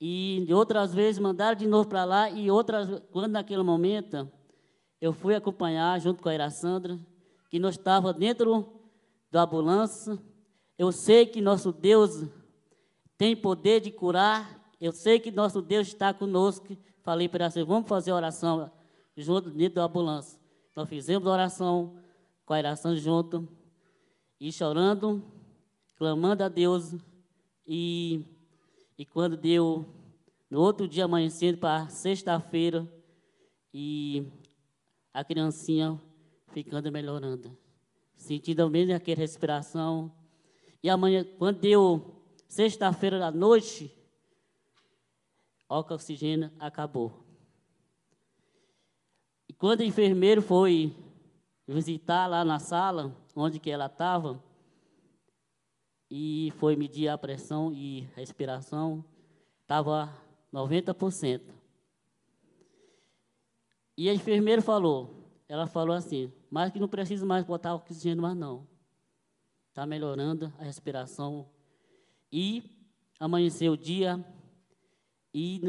[0.00, 4.30] e outras vezes mandaram de novo para lá e outras quando naquele momento
[5.00, 6.98] eu fui acompanhar junto com a Iracandra,
[7.50, 8.66] que nós estava dentro
[9.30, 10.18] da ambulância.
[10.78, 12.24] Eu sei que nosso Deus
[13.16, 16.76] tem poder de curar eu sei que nosso Deus está conosco.
[17.02, 18.70] Falei para você, vamos fazer oração
[19.16, 20.38] junto dentro da ambulância.
[20.74, 21.96] Nós fizemos oração
[22.44, 23.48] com a oração junto,
[24.38, 25.24] e chorando,
[25.96, 26.94] clamando a Deus.
[27.66, 28.22] E,
[28.98, 29.84] e quando deu,
[30.50, 32.90] no outro dia amanhecendo para sexta-feira,
[33.72, 34.26] e
[35.12, 36.00] a criancinha
[36.52, 37.56] ficando melhorando,
[38.14, 40.10] sentindo mesmo aquela respiração.
[40.82, 43.92] E amanhã, quando deu sexta-feira à noite,
[45.68, 47.24] o oxigênio acabou.
[49.48, 50.96] E quando o enfermeiro foi
[51.66, 54.42] visitar lá na sala, onde que ela estava,
[56.10, 59.04] e foi medir a pressão e respiração,
[59.62, 60.12] estava
[60.52, 61.42] 90%.
[63.96, 65.14] E a enfermeira falou,
[65.48, 68.66] ela falou assim, mas que não precisa mais botar oxigênio mais não.
[69.68, 71.48] Está melhorando a respiração.
[72.30, 72.62] E
[73.18, 74.24] amanheceu o dia,
[75.32, 75.60] e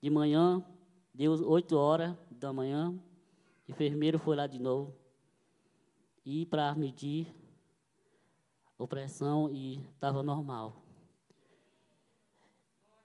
[0.00, 0.64] de manhã,
[1.12, 2.90] deu 8 horas da manhã,
[3.66, 4.94] o enfermeiro foi lá de novo.
[6.24, 7.34] E para medir
[8.78, 10.76] a pressão e estava normal.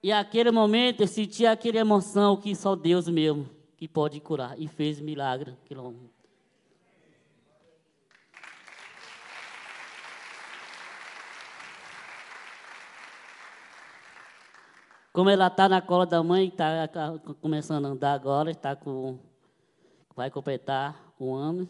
[0.02, 4.58] E aquele momento eu senti aquela emoção que só Deus mesmo que pode curar.
[4.58, 5.56] E fez milagre.
[5.64, 6.20] Aquele momento.
[15.12, 16.88] Como ela está na cola da mãe, está
[17.40, 19.18] começando a andar agora, está com,
[20.14, 21.68] vai completar um ano.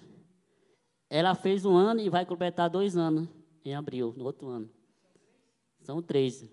[1.08, 4.70] Ela fez um ano e vai completar dois anos em abril, no outro ano.
[5.80, 6.48] São três.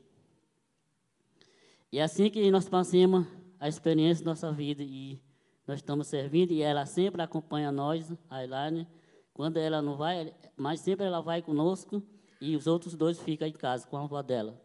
[1.91, 3.25] E é assim que nós passamos
[3.59, 5.19] a experiência da nossa vida e
[5.65, 8.87] nós estamos servindo e ela sempre acompanha nós, a Elaine.
[9.33, 12.01] Quando ela não vai, mas sempre ela vai conosco
[12.41, 14.59] e os outros dois ficam em casa com a avó dela.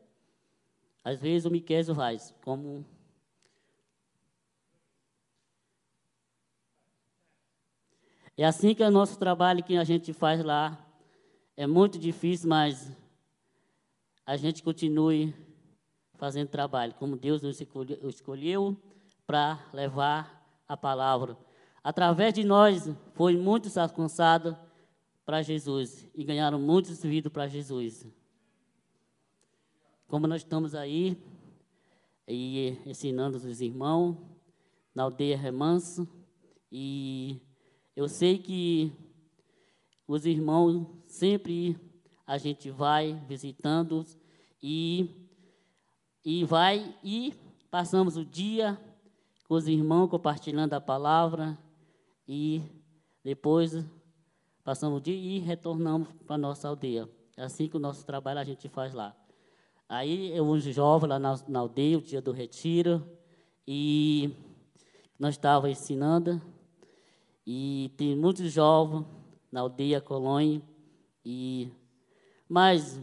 [1.04, 2.84] Às vezes o Miquel faz, como
[8.36, 10.81] É assim que é o nosso trabalho que a gente faz lá.
[11.56, 12.90] É muito difícil, mas
[14.24, 15.34] a gente continue
[16.14, 18.76] fazendo trabalho, como Deus nos escolheu
[19.26, 21.36] para levar a palavra.
[21.82, 24.54] Através de nós, foi muitos alcançados
[25.24, 28.06] para Jesus e ganharam muitos vidas para Jesus
[30.12, 31.16] como nós estamos aí
[32.28, 34.14] e ensinando os irmãos
[34.94, 36.06] na aldeia Remanso
[36.70, 37.40] e
[37.96, 38.92] eu sei que
[40.06, 41.78] os irmãos sempre
[42.26, 44.02] a gente vai visitando
[44.62, 45.10] e
[46.24, 47.34] e vai e
[47.70, 48.80] passamos o dia
[49.46, 51.58] com os irmãos compartilhando a palavra
[52.26, 52.62] e
[53.22, 53.84] depois
[54.64, 57.06] passamos o dia e retornamos para a nossa aldeia.
[57.36, 59.14] É assim que o nosso trabalho a gente faz lá.
[59.88, 63.06] Aí eu, uns jovens lá na, na aldeia, o dia do retiro,
[63.66, 64.34] e
[65.18, 66.40] nós estávamos ensinando,
[67.46, 69.04] e tem muitos jovens
[69.50, 70.62] na aldeia Colônia,
[71.24, 71.70] e,
[72.48, 73.00] mas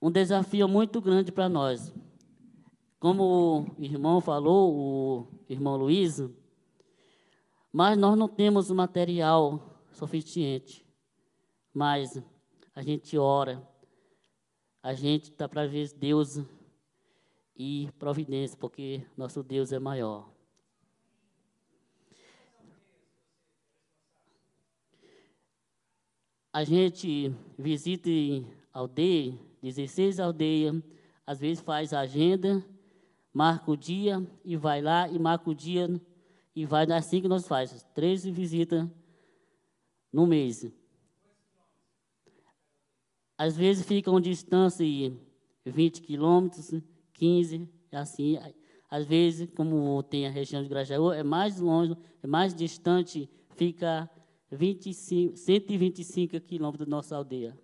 [0.00, 1.92] um desafio muito grande para nós.
[2.98, 6.20] Como o irmão falou, o irmão Luiz,
[7.72, 10.86] mas nós não temos material suficiente.
[11.72, 12.22] Mas
[12.74, 13.66] a gente ora,
[14.82, 16.40] a gente está para ver Deus
[17.54, 20.35] e providência, porque nosso Deus é maior.
[26.56, 28.08] A gente visita
[28.72, 30.82] aldeia, 16 aldeias,
[31.26, 32.64] às vezes faz agenda,
[33.30, 36.00] marca o dia e vai lá e marca o dia
[36.54, 38.88] e vai assim que nós fazemos, 13 visitas
[40.10, 40.66] no mês.
[43.36, 45.12] Às vezes ficam distância de
[45.66, 46.72] 20 quilômetros,
[47.12, 48.38] 15, assim.
[48.88, 54.10] Às vezes, como tem a região de Grajaú, é mais longe, é mais distante, fica
[54.56, 57.56] 25, 125 quilômetros da nossa aldeia.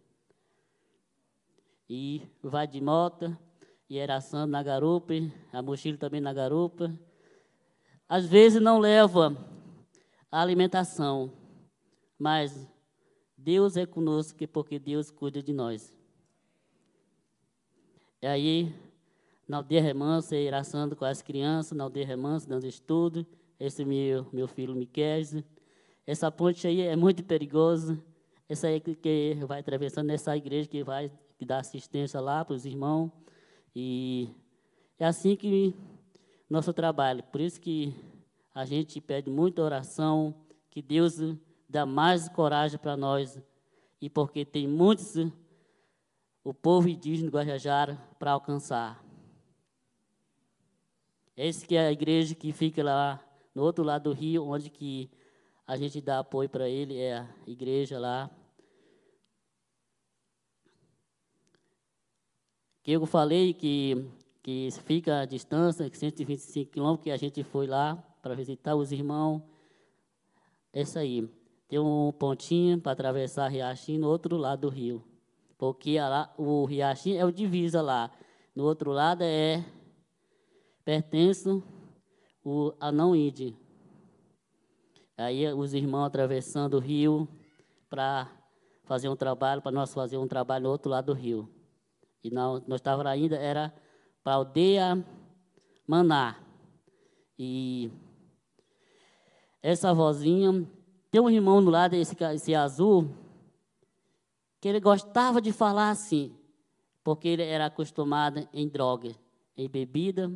[1.88, 3.36] E vai de moto,
[3.88, 5.12] e eração na garupa,
[5.52, 6.96] a mochila também na garupa.
[8.08, 9.36] Às vezes não leva
[10.30, 11.32] a alimentação,
[12.18, 12.68] mas
[13.36, 15.94] Deus é conosco porque Deus cuida de nós.
[18.22, 18.74] E aí,
[19.48, 23.26] na aldeia remanso, iraçando com as crianças, na aldeia remanso, dando estudo.
[23.58, 25.44] Esse meu, meu filho Miquel.
[26.06, 28.02] Essa ponte aí é muito perigosa.
[28.48, 32.54] Essa aí que, que vai atravessando essa igreja que vai que dá assistência lá para
[32.54, 33.10] os irmãos.
[33.74, 34.28] E
[34.98, 35.74] é assim que
[36.48, 37.22] nosso trabalho.
[37.24, 37.94] Por isso que
[38.54, 40.34] a gente pede muita oração,
[40.70, 41.18] que Deus
[41.68, 43.40] dá mais coragem para nós.
[44.00, 45.16] E porque tem muitos
[46.44, 49.02] o povo indígena do Guajajara para alcançar.
[51.36, 53.20] Esse que é a igreja que fica lá
[53.54, 55.10] no outro lado do rio, onde que
[55.66, 58.30] a gente dá apoio para ele, é a igreja lá.
[62.82, 64.04] Que eu falei que,
[64.42, 69.42] que fica a distância, 125 quilômetros, que a gente foi lá para visitar os irmãos.
[70.72, 71.28] Essa aí.
[71.68, 75.02] Tem um pontinho para atravessar a Riachinho no outro lado do rio.
[75.56, 78.10] Porque a, o Riachinho é o divisa lá.
[78.54, 79.64] No outro lado é
[80.84, 81.62] pertence
[82.44, 83.56] o anão índio.
[85.16, 87.28] Aí os irmãos atravessando o rio
[87.88, 88.30] para
[88.84, 91.48] fazer um trabalho, para nós fazer um trabalho no outro lado do rio.
[92.24, 93.72] E nós, nós estávamos ainda, era
[94.22, 95.04] para a aldeia
[95.86, 96.36] Maná.
[97.38, 97.90] E
[99.62, 100.66] essa vozinha,
[101.10, 103.10] tem um irmão no lado, esse, esse azul,
[104.60, 106.34] que ele gostava de falar assim,
[107.04, 109.14] porque ele era acostumado em droga,
[109.56, 110.32] em bebida,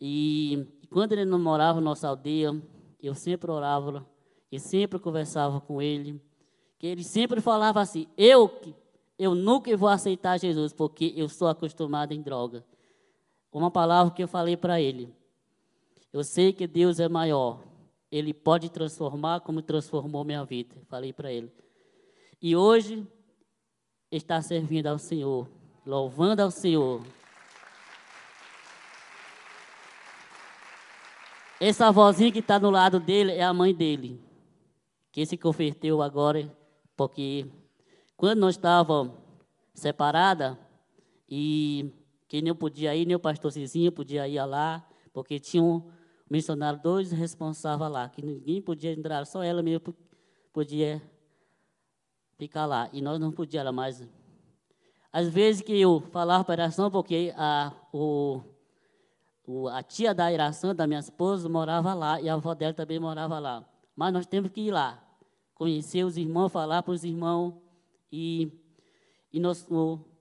[0.00, 2.60] e quando ele não morava na nossa aldeia,
[3.02, 4.06] eu sempre orava
[4.50, 6.20] e sempre conversava com ele,
[6.78, 8.48] que ele sempre falava assim: eu
[9.18, 12.64] eu nunca vou aceitar Jesus porque eu sou acostumado em droga.
[13.50, 15.14] Uma palavra que eu falei para ele.
[16.12, 17.60] Eu sei que Deus é maior.
[18.12, 20.76] Ele pode transformar como transformou minha vida.
[20.88, 21.50] Falei para ele.
[22.40, 23.06] E hoje
[24.10, 25.48] está servindo ao Senhor,
[25.86, 27.02] louvando ao Senhor.
[31.60, 34.20] Essa vozinha que está do lado dele é a mãe dele,
[35.10, 36.54] que se converteu agora,
[36.94, 37.46] porque
[38.14, 39.14] quando nós estávamos
[39.74, 40.56] separadas,
[41.28, 41.90] e
[42.28, 45.90] que nem eu podia ir, nem o pastor Cizinho podia ir lá, porque tinha um
[46.30, 49.94] missionário, dois responsáveis lá, que ninguém podia entrar, só ela mesmo
[50.52, 51.00] podia
[52.36, 52.90] ficar lá.
[52.92, 54.08] E nós não podíamos mais.
[55.12, 58.42] Às vezes que eu falava para a oração, porque a, o
[59.72, 63.38] a tia da Iração, da minha esposa, morava lá e a avó dela também morava
[63.38, 63.64] lá.
[63.94, 65.02] Mas nós temos que ir lá,
[65.54, 67.54] conhecer os irmãos, falar para os irmãos
[68.10, 68.50] e,
[69.32, 69.66] e nós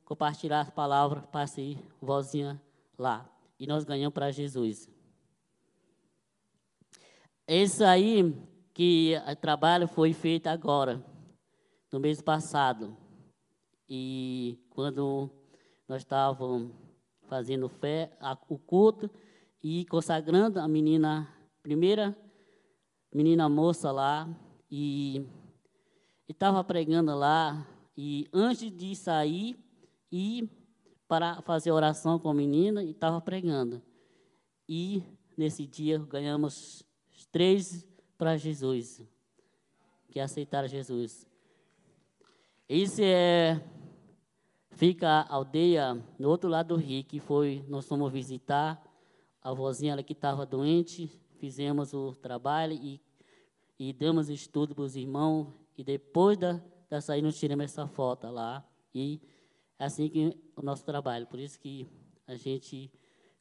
[0.06, 2.62] compartilhar as palavras para ser vozinha
[2.98, 3.30] lá.
[3.60, 4.90] E nós ganhamos para Jesus.
[7.48, 8.36] Esse aí
[8.74, 11.04] que o trabalho foi feito agora,
[11.92, 12.96] no mês passado.
[13.90, 15.30] E quando
[15.88, 16.85] nós estávamos
[17.28, 19.10] fazendo fé, a, o culto
[19.64, 21.28] e consagrando a menina,
[21.62, 22.16] primeira
[23.16, 24.28] menina moça lá,
[24.70, 25.26] e
[26.28, 27.66] estava pregando lá,
[27.98, 29.58] e antes de sair,
[30.12, 30.50] e
[31.08, 33.82] para fazer oração com a menina, e estava pregando.
[34.68, 35.02] E
[35.38, 36.84] nesse dia ganhamos
[37.32, 39.02] três para Jesus,
[40.12, 41.26] que aceitaram Jesus.
[42.68, 43.62] Isso é
[44.76, 48.84] Fica a aldeia no outro lado do rio, que foi, nós fomos visitar
[49.42, 53.00] a vozinha que estava doente, fizemos o trabalho e,
[53.80, 55.48] e damos estudo para os irmãos,
[55.78, 59.22] e depois da, da sair nós tiramos essa foto lá, e
[59.80, 61.88] é assim que o nosso trabalho, por isso que
[62.28, 62.92] a gente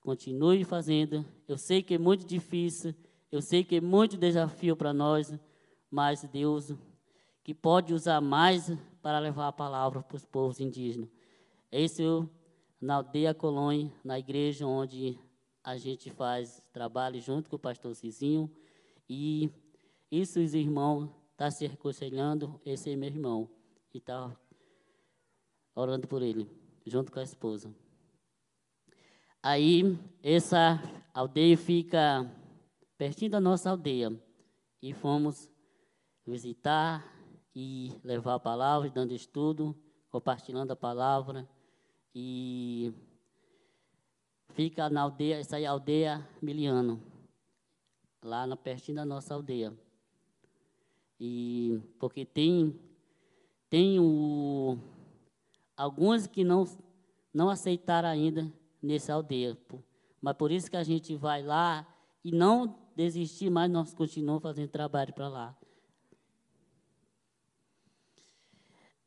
[0.01, 2.95] continue fazendo, eu sei que é muito difícil,
[3.33, 5.37] eu sei que é muito desafio para nós,
[5.91, 6.73] mas Deus
[7.43, 8.73] que pode usar mais
[9.03, 11.11] para levar a palavra para os povos indígenas.
[11.77, 12.29] Esse é
[12.81, 15.19] na aldeia Colônia, na igreja onde
[15.61, 18.49] a gente faz trabalho junto com o pastor Cizinho.
[19.09, 19.51] E
[20.09, 23.51] isso os irmãos tá se aconselhando, esse é meu irmão.
[23.93, 24.31] E está
[25.75, 26.49] orando por ele,
[26.87, 27.75] junto com a esposa.
[29.43, 30.81] Aí, essa
[31.13, 32.25] aldeia fica
[32.97, 34.17] pertinho da nossa aldeia.
[34.81, 35.51] E fomos
[36.25, 37.05] visitar
[37.53, 39.77] e levar a palavra, dando estudo,
[40.09, 41.49] compartilhando a palavra.
[42.15, 42.93] E
[44.51, 47.03] fica na aldeia, essa aí é a aldeia Miliano,
[48.23, 49.77] lá na pertinho da nossa aldeia.
[51.19, 52.79] E porque tem
[53.69, 54.79] tem o,
[55.77, 56.65] alguns que não
[57.33, 59.59] não aceitaram ainda nessa aldeia,
[60.21, 61.85] mas por isso que a gente vai lá
[62.25, 65.59] e não desistir, mas nós continuamos fazendo trabalho para lá.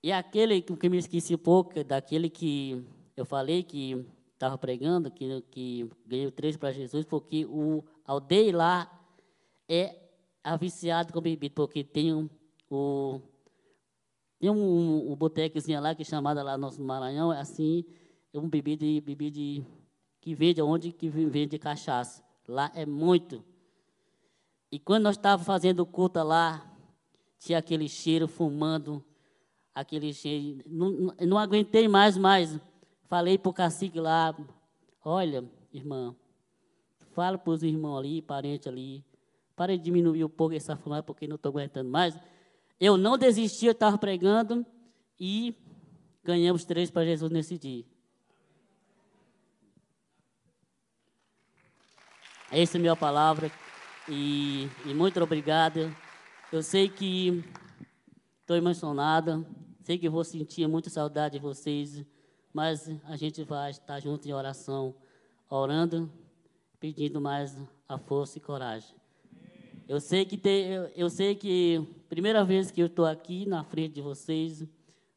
[0.03, 2.85] E aquele que me esqueci pouco, daquele que
[3.17, 9.01] eu falei que estava pregando, que, que ganhei três para Jesus, porque o aldeia lá
[9.67, 9.99] é
[10.43, 12.29] aviciado com bebida, porque tem um,
[12.69, 13.19] o,
[14.39, 17.83] tem um, um, um botecozinho lá que é chamado lá no Maranhão, é assim,
[18.31, 19.67] é um bebida, bebida
[20.21, 22.23] que vende onde que vende cachaça.
[22.47, 23.43] Lá é muito.
[24.71, 26.71] E quando nós estávamos fazendo culto lá,
[27.39, 29.03] tinha aquele cheiro fumando,
[29.73, 30.63] aquele cheiro.
[30.67, 32.59] Não, não aguentei mais, mais.
[33.07, 34.35] Falei para o cacique lá,
[35.03, 36.15] olha, irmã,
[37.13, 39.03] fala para os irmãos ali, parentes ali,
[39.55, 42.17] para de diminuir um pouco essa fumaça, porque não estou aguentando mais.
[42.79, 44.65] Eu não desisti, eu estava pregando
[45.19, 45.55] e
[46.23, 47.85] ganhamos três para Jesus nesse dia.
[52.51, 53.51] Essa é a minha palavra
[54.07, 55.95] e, e muito obrigado.
[56.51, 57.43] Eu sei que
[58.41, 59.45] estou emocionada,
[59.81, 62.05] sei que vou sentir muita saudade de vocês,
[62.57, 64.95] mas a gente vai estar junto em oração,
[65.47, 66.11] orando,
[66.79, 67.55] pedindo mais
[67.87, 68.95] a força e coragem.
[69.87, 73.93] Eu sei que tem, eu, sei que primeira vez que eu estou aqui na frente
[73.93, 74.67] de vocês,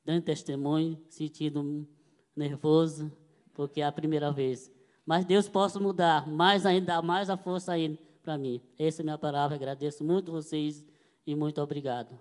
[0.04, 1.88] dando testemunho, sentindo
[2.36, 3.10] nervoso,
[3.54, 4.70] porque é a primeira vez.
[5.06, 8.60] Mas Deus possa mudar mais ainda, mais a força ainda para mim.
[8.78, 9.56] Essa é a minha palavra.
[9.56, 10.84] Agradeço muito vocês
[11.26, 12.20] e muito obrigado.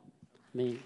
[0.54, 0.80] Amém.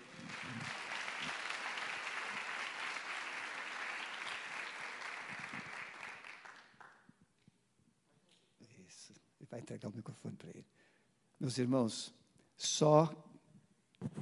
[8.87, 9.13] Isso.
[9.39, 10.65] Ele vai entregar o microfone para ele.
[11.39, 12.11] Meus irmãos,
[12.57, 13.13] só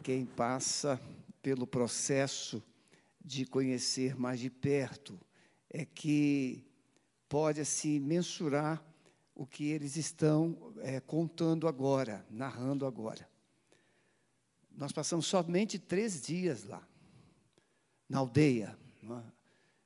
[0.03, 0.99] quem passa
[1.41, 2.61] pelo processo
[3.23, 5.17] de conhecer mais de perto
[5.69, 6.65] é que
[7.29, 8.85] pode assim mensurar
[9.33, 13.25] o que eles estão é, contando agora, narrando agora.
[14.69, 16.85] Nós passamos somente três dias lá,
[18.09, 18.77] na aldeia.
[19.01, 19.23] É?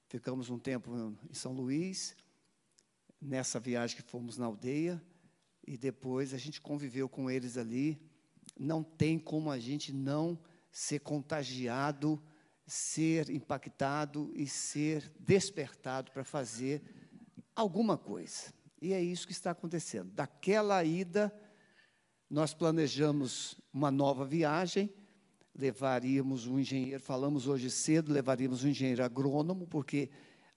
[0.07, 0.91] Ficamos um tempo
[1.29, 2.15] em São Luís,
[3.21, 4.99] nessa viagem que fomos na aldeia,
[5.67, 7.99] e depois a gente conviveu com eles ali.
[8.57, 10.39] Não tem como a gente não
[10.71, 12.21] ser contagiado,
[12.65, 16.81] ser impactado e ser despertado para fazer
[17.55, 18.53] alguma coisa.
[18.81, 20.11] E é isso que está acontecendo.
[20.11, 21.33] Daquela ida,
[22.29, 24.93] nós planejamos uma nova viagem,
[25.57, 30.09] levaríamos um engenheiro, falamos hoje cedo, levaríamos um engenheiro agrônomo, porque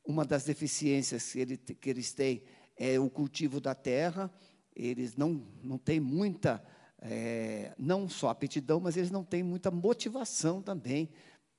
[0.04, 2.42] uma das deficiências que, ele, que eles têm
[2.76, 4.32] é o cultivo da terra,
[4.78, 6.64] eles não, não têm muita,
[7.00, 11.10] é, não só aptidão, mas eles não têm muita motivação também.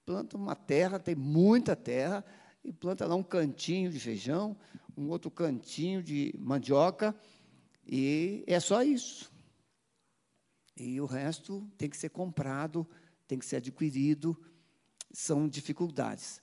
[0.05, 2.23] Planta uma terra, tem muita terra,
[2.63, 4.57] e planta lá um cantinho de feijão,
[4.95, 7.13] um outro cantinho de mandioca,
[7.85, 9.31] e é só isso.
[10.77, 12.87] E o resto tem que ser comprado,
[13.27, 14.39] tem que ser adquirido,
[15.11, 16.41] são dificuldades.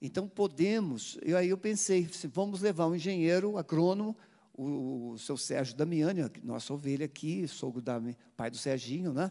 [0.00, 4.16] Então podemos, e aí eu pensei, vamos levar um engenheiro agrônomo,
[4.54, 8.00] o, o seu Sérgio Damiani, nossa ovelha aqui, sogro da
[8.36, 9.30] pai do Serginho, né?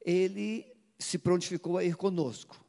[0.00, 0.66] Ele
[0.98, 2.64] se prontificou a ir conosco.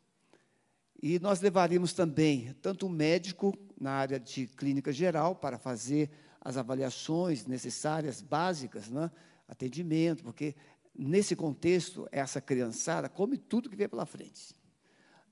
[1.01, 6.09] E nós levaríamos também tanto um médico na área de clínica geral para fazer
[6.41, 9.09] as avaliações necessárias, básicas, né?
[9.47, 10.55] atendimento, porque
[10.93, 14.53] nesse contexto, essa criançada come tudo que vem pela frente.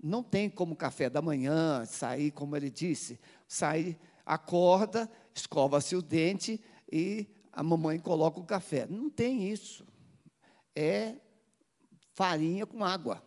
[0.02, 6.62] Não tem como café da manhã, sair, como ele disse, sair, acorda, escova-se o dente
[6.92, 8.86] e a mamãe coloca o café.
[8.88, 9.86] Não tem isso.
[10.76, 11.16] É
[12.14, 13.24] farinha com água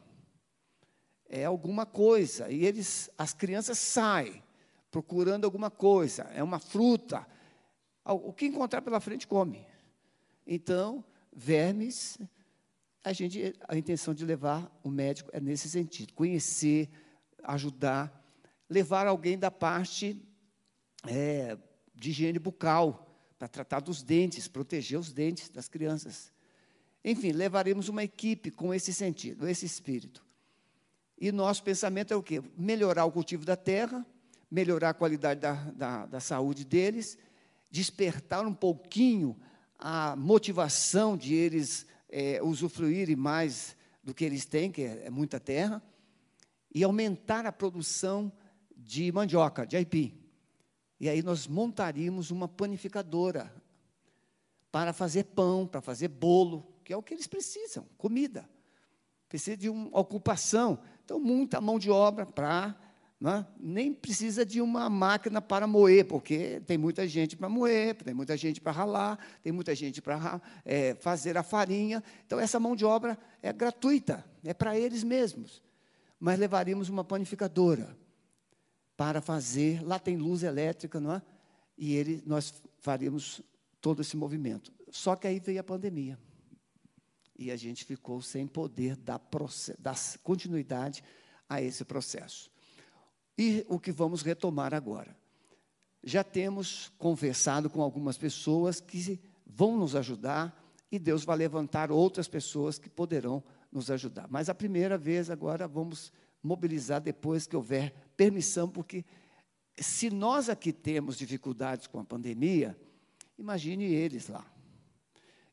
[1.30, 2.50] é alguma coisa.
[2.50, 4.42] E eles, as crianças saem
[4.90, 7.24] procurando alguma coisa, é uma fruta.
[8.04, 9.64] O que encontrar pela frente come.
[10.44, 12.18] Então, vermes,
[13.04, 16.90] a gente, a intenção de levar o médico é nesse sentido, conhecer,
[17.44, 18.12] ajudar,
[18.68, 20.20] levar alguém da parte
[21.06, 21.56] é,
[22.00, 23.06] de higiene bucal
[23.38, 26.32] para tratar dos dentes, proteger os dentes das crianças.
[27.04, 30.24] Enfim, levaremos uma equipe com esse sentido, esse espírito.
[31.18, 32.42] E nosso pensamento é o quê?
[32.56, 34.04] Melhorar o cultivo da terra,
[34.50, 37.18] melhorar a qualidade da, da, da saúde deles,
[37.70, 39.38] despertar um pouquinho
[39.78, 45.38] a motivação de eles é, usufruírem mais do que eles têm, que é, é muita
[45.38, 45.82] terra,
[46.74, 48.32] e aumentar a produção
[48.74, 50.19] de mandioca, de aipim.
[51.00, 53.50] E aí nós montaríamos uma panificadora
[54.70, 58.48] para fazer pão, para fazer bolo, que é o que eles precisam, comida.
[59.26, 60.78] Precisa de uma ocupação.
[61.04, 62.76] Então, muita mão de obra para.
[63.18, 63.46] Né?
[63.58, 68.36] Nem precisa de uma máquina para moer, porque tem muita gente para moer, tem muita
[68.36, 72.02] gente para ralar, tem muita gente para é, fazer a farinha.
[72.26, 75.62] Então, essa mão de obra é gratuita, é para eles mesmos.
[76.18, 77.96] mas levaríamos uma panificadora
[79.00, 79.82] para fazer.
[79.82, 81.22] Lá tem luz elétrica, não é?
[81.78, 83.40] E ele, nós faríamos
[83.80, 84.70] todo esse movimento.
[84.90, 86.18] Só que aí veio a pandemia.
[87.34, 89.18] E a gente ficou sem poder dar,
[89.78, 91.02] dar continuidade
[91.48, 92.50] a esse processo.
[93.38, 95.16] E o que vamos retomar agora?
[96.04, 100.54] Já temos conversado com algumas pessoas que vão nos ajudar
[100.92, 103.42] e Deus vai levantar outras pessoas que poderão
[103.72, 104.28] nos ajudar.
[104.28, 109.02] Mas a primeira vez agora vamos mobilizar depois que houver permissão, porque
[109.78, 112.78] se nós aqui temos dificuldades com a pandemia,
[113.38, 114.44] imagine eles lá.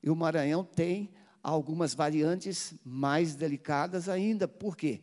[0.03, 1.09] E o Maranhão tem
[1.41, 5.01] algumas variantes mais delicadas ainda, porque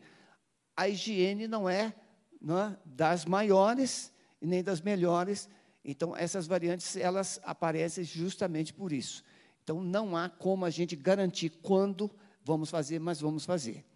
[0.76, 1.94] a higiene não é,
[2.38, 4.12] não é das maiores
[4.42, 5.48] e nem das melhores.
[5.82, 9.24] Então, essas variantes, elas aparecem justamente por isso.
[9.62, 12.10] Então, não há como a gente garantir quando
[12.44, 13.86] vamos fazer, mas vamos fazer.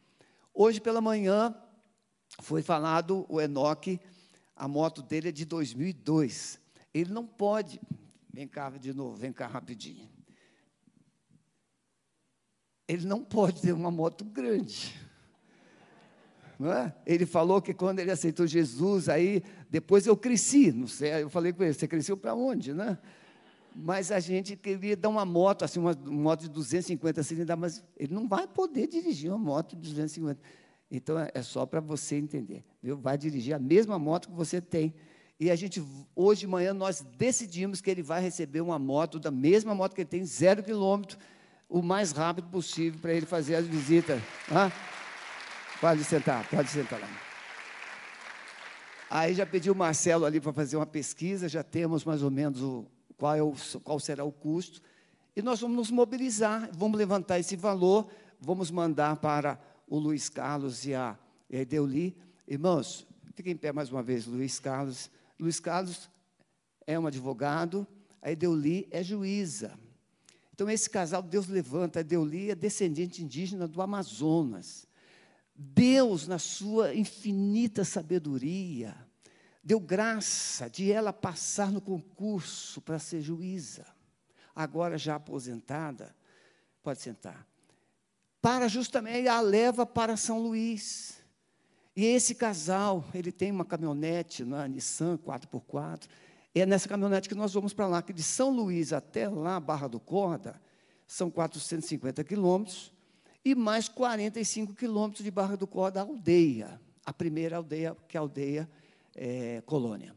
[0.54, 1.54] Hoje pela manhã,
[2.40, 4.00] foi falado, o Enoque,
[4.54, 6.60] a moto dele é de 2002.
[6.92, 7.80] Ele não pode.
[8.32, 10.08] Vem cá de novo, vem cá rapidinho.
[12.86, 14.94] Ele não pode ter uma moto grande.
[16.58, 16.92] Não é?
[17.06, 21.52] Ele falou que quando ele aceitou Jesus, aí depois eu cresci, não sei, eu falei
[21.52, 22.98] com ele, você cresceu para onde, né?
[23.76, 27.84] Mas a gente queria dar uma moto, assim, uma, uma moto de 250 cilindradas, mas
[27.96, 30.40] ele não vai poder dirigir uma moto de 250.
[30.90, 32.64] Então é, é só para você entender.
[32.82, 32.96] Viu?
[32.96, 34.94] Vai dirigir a mesma moto que você tem.
[35.40, 35.82] E a gente,
[36.16, 40.00] hoje de manhã, nós decidimos que ele vai receber uma moto, da mesma moto que
[40.00, 41.16] ele tem, zero quilômetro,
[41.68, 44.20] o mais rápido possível para ele fazer as visitas.
[44.50, 44.72] Ah?
[45.80, 47.08] Pode sentar, pode sentar lá.
[49.10, 52.60] Aí já pedi o Marcelo ali para fazer uma pesquisa, já temos mais ou menos
[52.60, 52.84] o,
[53.16, 54.82] qual, é o, qual será o custo.
[55.36, 58.08] E nós vamos nos mobilizar, vamos levantar esse valor,
[58.40, 59.58] vamos mandar para
[59.88, 61.18] o Luiz Carlos e a,
[61.48, 62.16] e a Deuli.
[62.46, 65.10] Irmãos, fiquem em pé mais uma vez, Luiz Carlos.
[65.38, 66.10] Luiz Carlos
[66.86, 67.86] é um advogado,
[68.20, 69.78] a Edeuli é juíza.
[70.52, 74.86] Então, esse casal, Deus levanta, a Edeuli é descendente indígena do Amazonas.
[75.54, 78.94] Deus, na sua infinita sabedoria,
[79.62, 83.86] deu graça de ela passar no concurso para ser juíza.
[84.54, 86.14] Agora, já aposentada,
[86.82, 87.46] pode sentar
[88.48, 91.18] para justamente a leva para São Luís.
[91.94, 94.68] E esse casal, ele tem uma caminhonete na é?
[94.68, 96.08] Nissan 4x4.
[96.54, 99.86] É nessa caminhonete que nós vamos para lá, que de São Luís até lá, Barra
[99.86, 100.58] do Corda,
[101.06, 102.90] são 450 quilômetros,
[103.44, 106.80] e mais 45 quilômetros de Barra do Corda, aldeia.
[107.04, 108.66] A primeira aldeia, que é a aldeia
[109.14, 110.16] é, Colônia.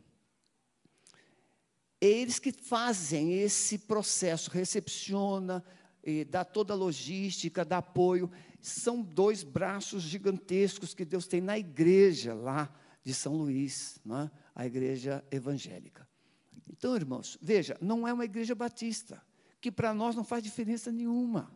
[1.99, 5.61] Eles que fazem esse processo, recepciona,
[6.03, 8.31] e dá toda a logística, dá apoio.
[8.59, 12.73] São dois braços gigantescos que Deus tem na igreja lá
[13.03, 14.31] de São Luís, é?
[14.55, 16.07] a igreja evangélica.
[16.69, 19.21] Então, irmãos, veja, não é uma igreja batista,
[19.59, 21.51] que para nós não faz diferença nenhuma.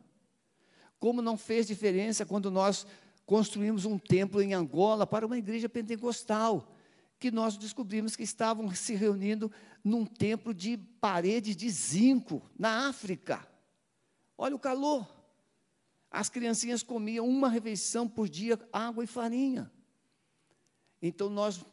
[1.00, 2.86] Como não fez diferença quando nós
[3.26, 6.72] construímos um templo em Angola para uma igreja pentecostal,
[7.20, 9.52] que nós descobrimos que estavam se reunindo
[9.84, 13.48] num templo de paredes de zinco, na África.
[14.38, 15.08] Olha o calor.
[16.12, 19.72] As criancinhas comiam uma refeição por dia, água e farinha.
[21.02, 21.64] Então nós,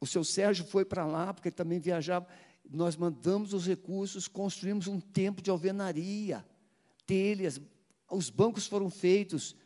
[0.00, 2.26] o seu Sérgio foi para lá, porque ele também viajava,
[2.70, 6.46] nós mandamos os recursos, construímos um templo de alvenaria,
[7.06, 7.60] telhas,
[8.10, 9.56] os bancos foram feitos.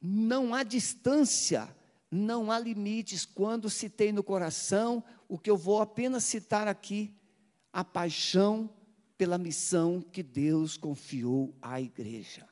[0.00, 1.68] Não há distância,
[2.10, 7.14] não há limites quando se tem no coração o que eu vou apenas citar aqui,
[7.72, 8.70] a paixão
[9.18, 12.48] pela missão que Deus confiou à igreja.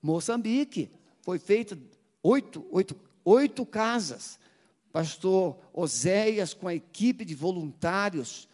[0.00, 0.90] Moçambique,
[1.20, 1.78] foi feito
[2.22, 4.40] oito, oito, oito casas.
[4.90, 8.48] Pastor Oséias, com a equipe de voluntários,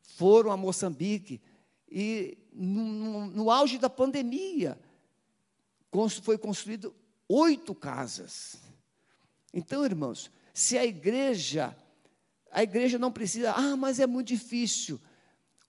[0.00, 1.40] foram a Moçambique.
[1.88, 4.78] E no, no auge da pandemia,
[6.22, 6.94] foi construído
[7.28, 8.56] oito casas.
[9.52, 11.76] Então, irmãos, se a igreja,
[12.50, 15.00] a igreja não precisa, ah, mas é muito difícil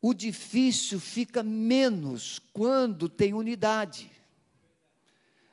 [0.07, 4.11] o difícil fica menos quando tem unidade.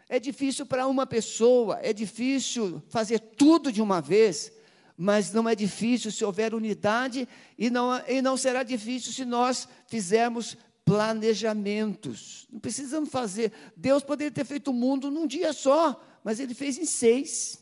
[0.06, 4.52] É difícil para uma pessoa, é difícil fazer tudo de uma vez,
[4.94, 7.26] mas não é difícil se houver unidade
[7.56, 12.46] e não, e não será difícil se nós fizermos planejamentos.
[12.52, 13.54] Não precisamos fazer.
[13.74, 17.58] Deus poderia ter feito o mundo num dia só, mas Ele fez em seis.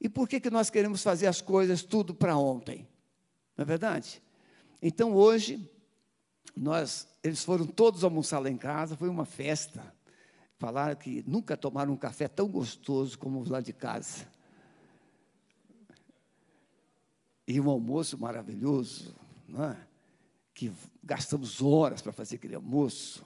[0.00, 2.88] E por que, que nós queremos fazer as coisas tudo para ontem?
[3.56, 4.20] Não é verdade?
[4.82, 5.70] Então hoje,
[6.56, 9.94] nós, eles foram todos almoçar lá em casa, foi uma festa.
[10.58, 14.26] falaram que nunca tomaram um café tão gostoso como o lá de casa.
[17.46, 19.14] E um almoço maravilhoso,
[19.48, 19.76] não é?
[20.54, 20.72] que
[21.02, 23.24] gastamos horas para fazer aquele almoço.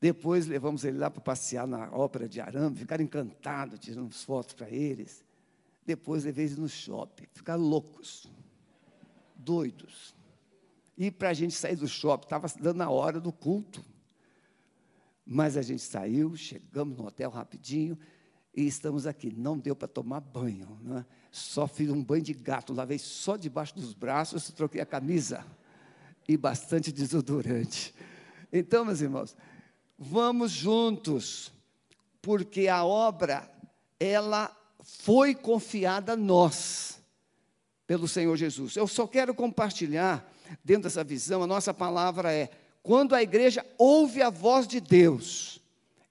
[0.00, 4.68] Depois levamos ele lá para passear na ópera de arame, ficaram encantados, tiramos fotos para
[4.68, 5.24] eles.
[5.84, 8.28] Depois levei eles no shopping, ficaram loucos,
[9.34, 10.14] doidos.
[10.96, 13.84] E para a gente sair do shopping, estava dando a hora do culto.
[15.24, 17.98] Mas a gente saiu, chegamos no hotel rapidinho
[18.54, 19.34] e estamos aqui.
[19.36, 21.04] Não deu para tomar banho, né?
[21.30, 25.44] só fiz um banho de gato, lavei só debaixo dos braços, troquei a camisa
[26.26, 27.94] e bastante desodorante.
[28.50, 29.36] Então, meus irmãos,
[29.98, 31.52] vamos juntos,
[32.22, 33.50] porque a obra,
[34.00, 37.02] ela foi confiada a nós,
[37.86, 38.76] pelo Senhor Jesus.
[38.76, 40.26] Eu só quero compartilhar,
[40.64, 42.50] dentro dessa visão, a nossa palavra é:
[42.82, 45.60] quando a igreja ouve a voz de Deus,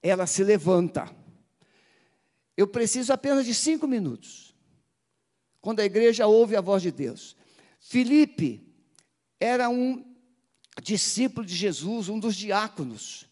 [0.02, 1.10] ela se levanta.
[2.56, 4.54] Eu preciso apenas de cinco minutos.
[5.60, 7.36] Quando a igreja ouve a voz de Deus.
[7.80, 8.62] Filipe
[9.38, 10.04] era um
[10.82, 13.28] discípulo de Jesus, um dos diáconos.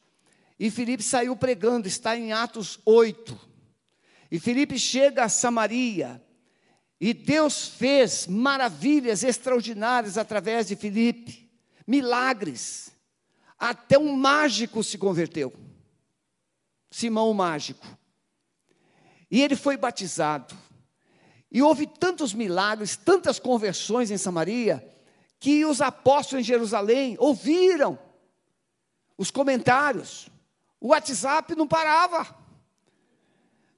[0.59, 3.39] E Filipe saiu pregando, está em Atos 8.
[4.31, 6.23] E Filipe chega a Samaria,
[7.07, 11.53] e Deus fez maravilhas extraordinárias através de Filipe,
[11.87, 12.97] milagres.
[13.59, 15.53] Até um mágico se converteu.
[16.91, 17.87] Simão o mágico.
[19.31, 20.57] E ele foi batizado.
[21.53, 24.83] E houve tantos milagres, tantas conversões em Samaria,
[25.39, 27.99] que os apóstolos em Jerusalém ouviram
[29.19, 30.31] os comentários.
[30.81, 32.35] O WhatsApp não parava.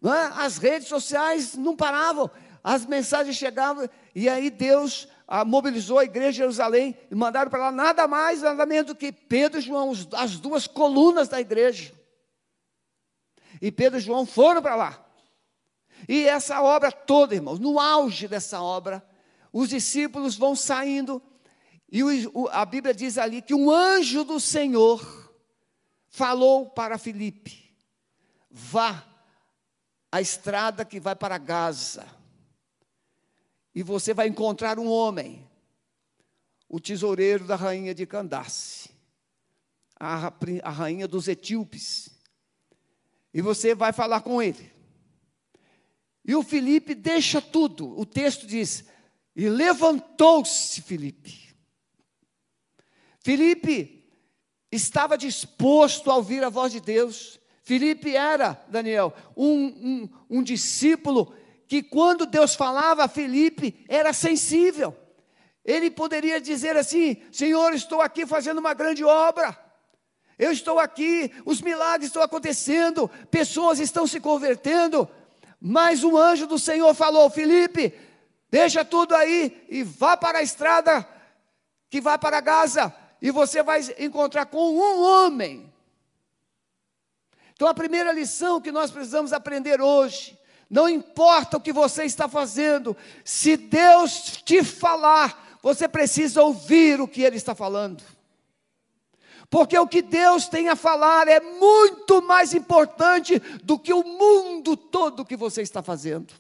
[0.01, 0.27] Não é?
[0.37, 2.31] As redes sociais não paravam.
[2.67, 3.89] As mensagens chegavam.
[4.13, 8.43] E aí Deus ah, mobilizou a igreja de Jerusalém e mandaram para lá nada mais,
[8.43, 11.95] nada menos do que Pedro e João, as duas colunas da igreja.
[13.63, 15.07] E Pedro e João foram para lá.
[16.09, 19.01] E essa obra toda, irmãos, no auge dessa obra,
[19.53, 21.23] os discípulos vão saindo
[21.89, 25.33] e o, a Bíblia diz ali que um anjo do Senhor
[26.09, 27.73] falou para Filipe:
[28.51, 29.05] vá
[30.11, 32.16] à estrada que vai para Gaza,
[33.77, 35.47] e você vai encontrar um homem,
[36.67, 38.89] o tesoureiro da rainha de Candace,
[40.01, 42.09] a, a rainha dos etíopes,
[43.35, 44.73] e você vai falar com ele.
[46.25, 48.83] E o Filipe deixa tudo, o texto diz:
[49.37, 51.55] e levantou-se Filipe
[53.21, 54.09] Filipe
[54.73, 57.41] estava disposto a ouvir a voz de Deus.
[57.63, 61.35] Filipe era, Daniel, um, um, um discípulo
[61.69, 64.97] que, quando Deus falava, Filipe era sensível.
[65.65, 69.59] Ele poderia dizer assim: Senhor, estou aqui fazendo uma grande obra.
[70.39, 75.09] Eu estou aqui, os milagres estão acontecendo, pessoas estão se convertendo.
[75.61, 77.93] Mas um anjo do Senhor falou: Filipe,
[78.51, 81.07] deixa tudo aí e vá para a estrada
[81.89, 85.73] que vai para Gaza e você vai encontrar com um homem.
[87.55, 90.39] Então, a primeira lição que nós precisamos aprender hoje,
[90.69, 97.09] não importa o que você está fazendo, se Deus te falar, você precisa ouvir o
[97.09, 98.03] que Ele está falando.
[99.49, 104.77] Porque o que Deus tem a falar é muito mais importante do que o mundo
[104.77, 106.35] todo que você está fazendo.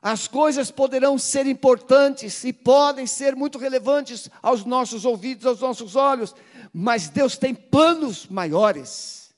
[0.00, 5.94] As coisas poderão ser importantes e podem ser muito relevantes aos nossos ouvidos, aos nossos
[5.94, 6.34] olhos,
[6.72, 9.32] mas Deus tem planos maiores.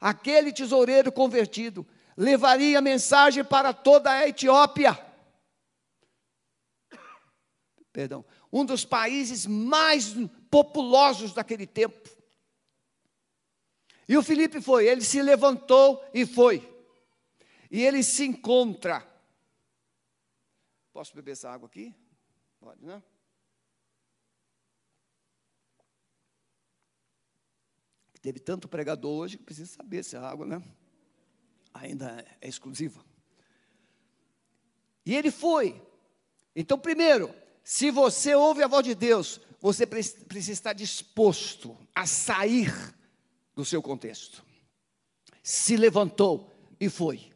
[0.00, 1.86] Aquele tesoureiro convertido
[2.16, 4.98] levaria a mensagem para toda a Etiópia.
[7.92, 10.14] Perdão, um dos países mais
[10.50, 12.08] populosos daquele tempo.
[14.08, 16.66] E o Felipe foi, ele se levantou e foi.
[17.70, 19.04] E ele se encontra
[20.96, 21.94] Posso beber essa água aqui?
[22.58, 23.02] Pode, né?
[28.22, 30.75] Teve tanto pregador hoje que precisa saber se a água, né?
[31.80, 33.04] Ainda é exclusiva.
[35.04, 35.80] E ele foi.
[36.54, 42.72] Então, primeiro, se você ouve a voz de Deus, você precisa estar disposto a sair
[43.54, 44.44] do seu contexto.
[45.42, 47.30] Se levantou e foi.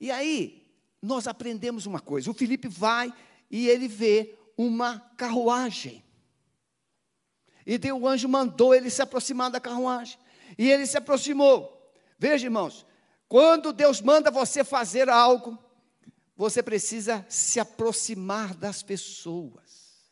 [0.00, 0.66] E aí,
[1.02, 2.30] nós aprendemos uma coisa.
[2.30, 3.12] O Felipe vai
[3.50, 6.02] e ele vê uma carruagem.
[7.66, 10.18] E Deus, o anjo mandou ele se aproximar da carruagem.
[10.56, 11.92] E ele se aproximou.
[12.18, 12.86] Veja, irmãos,
[13.28, 15.58] quando Deus manda você fazer algo,
[16.36, 20.10] você precisa se aproximar das pessoas.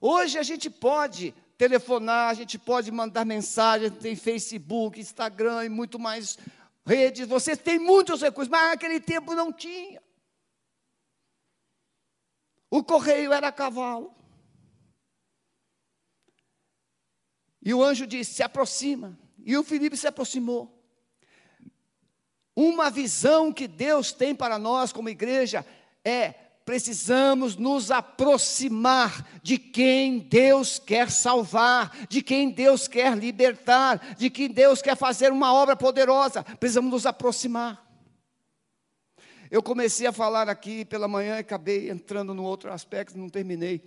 [0.00, 5.98] Hoje a gente pode telefonar, a gente pode mandar mensagem, tem Facebook, Instagram e muito
[5.98, 6.38] mais
[6.86, 7.28] redes.
[7.28, 10.02] Você tem muitos recursos, mas naquele tempo não tinha.
[12.70, 14.14] O correio era a cavalo.
[17.60, 19.18] E o anjo disse: se aproxima.
[19.44, 20.77] E o Filipe se aproximou.
[22.60, 25.64] Uma visão que Deus tem para nós como igreja
[26.04, 26.34] é
[26.64, 34.50] precisamos nos aproximar de quem Deus quer salvar, de quem Deus quer libertar, de quem
[34.50, 36.42] Deus quer fazer uma obra poderosa.
[36.42, 37.80] Precisamos nos aproximar.
[39.48, 43.80] Eu comecei a falar aqui pela manhã e acabei entrando no outro aspecto, não terminei.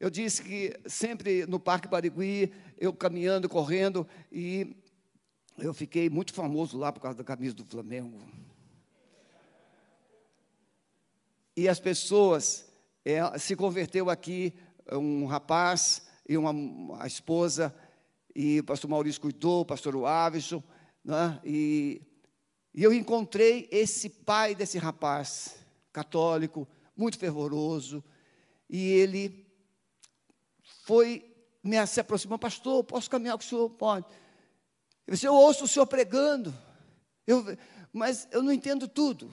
[0.00, 4.74] Eu disse que sempre no Parque Barigui, eu caminhando, correndo, e
[5.60, 8.18] eu fiquei muito famoso lá por causa da camisa do Flamengo.
[11.56, 12.66] E as pessoas,
[13.04, 14.54] é, se converteu aqui
[14.90, 17.74] um rapaz e uma a esposa,
[18.34, 20.62] e o pastor Maurício cuidou, o pastor Avison,
[21.04, 22.00] né, e,
[22.74, 25.56] e eu encontrei esse pai desse rapaz,
[25.92, 28.02] católico, muito fervoroso,
[28.68, 29.46] e ele
[30.84, 31.26] foi,
[31.62, 33.68] me, se aproximou, pastor, posso caminhar com o senhor?
[33.70, 34.06] Pode.
[35.22, 36.54] Eu ouço o senhor pregando,
[37.26, 37.44] eu,
[37.92, 39.30] mas eu não entendo tudo.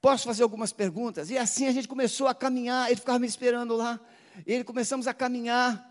[0.00, 1.30] Posso fazer algumas perguntas?
[1.30, 3.98] E assim a gente começou a caminhar, ele ficava me esperando lá.
[4.46, 5.90] E ele começamos a caminhar.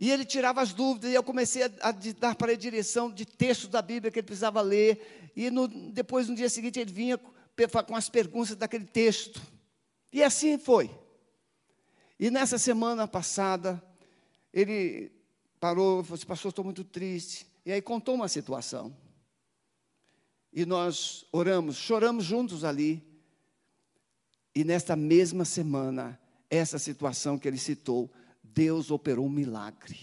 [0.00, 3.24] E ele tirava as dúvidas, e eu comecei a, a dar para ele direção de
[3.24, 5.30] textos da Bíblia que ele precisava ler.
[5.36, 9.40] E no, depois, no dia seguinte, ele vinha com as perguntas daquele texto.
[10.12, 10.90] E assim foi.
[12.18, 13.82] E nessa semana passada,
[14.52, 15.12] ele
[15.62, 17.46] parou e falou assim: Pastor, estou muito triste.
[17.64, 18.92] E aí contou uma situação
[20.52, 23.00] e nós oramos, choramos juntos ali.
[24.52, 28.10] E nesta mesma semana, essa situação que ele citou,
[28.42, 29.98] Deus operou um milagre.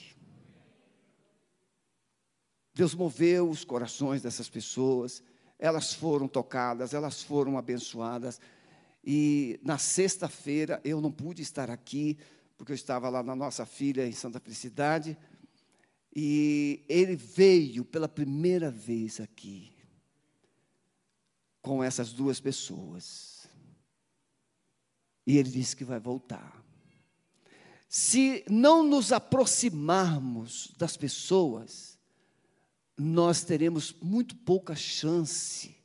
[2.74, 5.22] Deus moveu os corações dessas pessoas,
[5.60, 8.40] elas foram tocadas, elas foram abençoadas.
[9.04, 12.18] E na sexta-feira eu não pude estar aqui,
[12.58, 15.18] porque eu estava lá na nossa filha em Santa Felicidade,
[16.16, 19.72] e ele veio pela primeira vez aqui
[21.62, 23.48] com essas duas pessoas.
[25.26, 26.64] E ele disse que vai voltar.
[27.88, 31.98] Se não nos aproximarmos das pessoas,
[32.98, 35.76] nós teremos muito pouca chance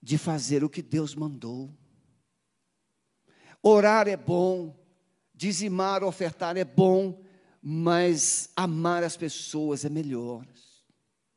[0.00, 1.72] de fazer o que Deus mandou.
[3.62, 4.76] Orar é bom,
[5.34, 7.20] dizimar, ofertar é bom,
[7.68, 10.46] mas amar as pessoas é melhor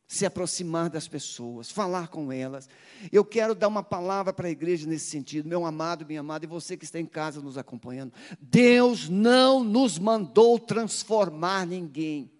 [0.08, 2.70] se aproximar das pessoas, falar com elas.
[3.12, 6.48] Eu quero dar uma palavra para a igreja nesse sentido, meu amado, minha amada, e
[6.48, 8.14] você que está em casa nos acompanhando.
[8.40, 12.32] Deus não nos mandou transformar ninguém.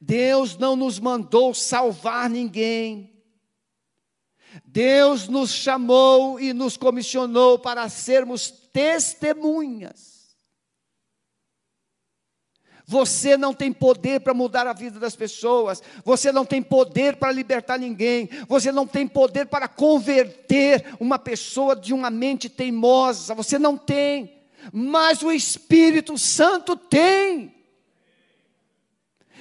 [0.00, 3.12] Deus não nos mandou salvar ninguém.
[4.64, 10.13] Deus nos chamou e nos comissionou para sermos testemunhas
[12.86, 17.32] você não tem poder para mudar a vida das pessoas, você não tem poder para
[17.32, 23.58] libertar ninguém, você não tem poder para converter uma pessoa de uma mente teimosa, você
[23.58, 24.34] não tem,
[24.72, 27.54] mas o Espírito Santo tem.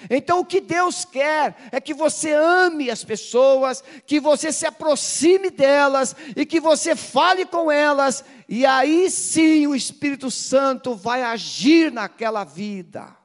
[0.10, 5.50] Então, o que Deus quer é que você ame as pessoas, que você se aproxime
[5.50, 11.90] delas e que você fale com elas, e aí sim o Espírito Santo vai agir
[11.90, 13.23] naquela vida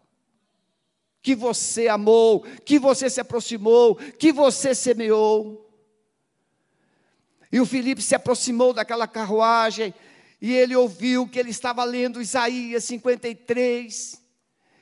[1.28, 5.70] que você amou, que você se aproximou, que você semeou.
[7.52, 9.92] E o Filipe se aproximou daquela carruagem
[10.40, 14.22] e ele ouviu que ele estava lendo Isaías 53.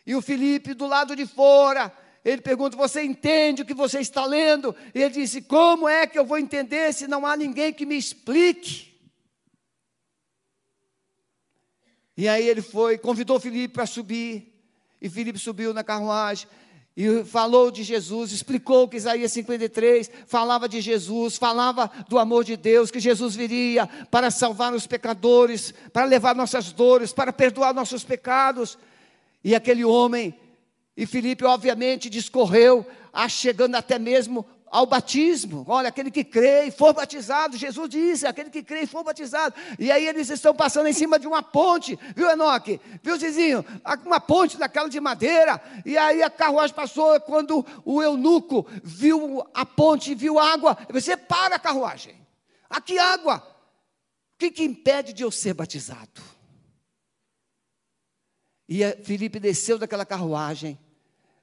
[0.07, 1.93] E o Filipe do lado de fora,
[2.25, 4.73] ele pergunta: Você entende o que você está lendo?
[4.95, 7.99] E ele disse: Como é que eu vou entender se não há ninguém que me
[7.99, 8.97] explique?
[12.17, 14.56] E aí ele foi, convidou o Filipe para subir.
[15.01, 16.49] E Filipe subiu na carruagem
[16.97, 22.57] e falou de Jesus, explicou que Isaías 53 falava de Jesus, falava do amor de
[22.57, 28.03] Deus, que Jesus viria para salvar os pecadores, para levar nossas dores, para perdoar nossos
[28.03, 28.79] pecados.
[29.45, 30.35] E aquele homem,
[30.97, 32.87] e Filipe obviamente discorreu,
[33.29, 35.65] chegando até mesmo ao batismo.
[35.69, 39.55] Olha, aquele que crê e for batizado, Jesus disse, aquele que crê e for batizado.
[39.79, 42.81] E aí eles estão passando em cima de uma ponte, viu, Enoque?
[43.03, 43.65] Viu, Zizinho?
[44.05, 45.61] Uma ponte daquela de madeira.
[45.85, 51.57] E aí a carruagem passou, quando o eunuco viu a ponte, viu água, você para
[51.57, 52.15] a carruagem.
[52.69, 53.37] Aqui água.
[54.35, 56.21] O que, que impede de eu ser batizado?
[58.69, 60.79] E a- Filipe desceu daquela carruagem,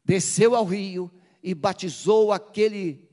[0.03, 1.09] desceu ao rio
[1.41, 3.09] e batizou aquele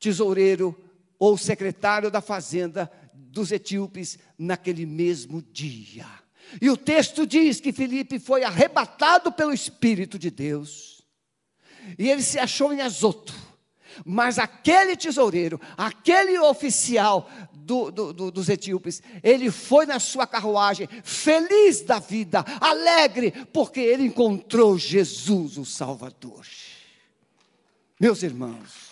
[0.00, 0.74] tesoureiro
[1.18, 6.06] ou secretário da fazenda dos etíopes naquele mesmo dia.
[6.60, 11.02] E o texto diz que Filipe foi arrebatado pelo Espírito de Deus.
[11.98, 13.32] E ele se achou em Azoto.
[14.04, 20.88] Mas aquele tesoureiro, aquele oficial do- do- do- dos etíopes, ele foi na sua carruagem,
[21.04, 26.46] feliz da vida, alegre, porque ele encontrou Jesus, o Salvador.
[28.00, 28.89] Meus irmãos,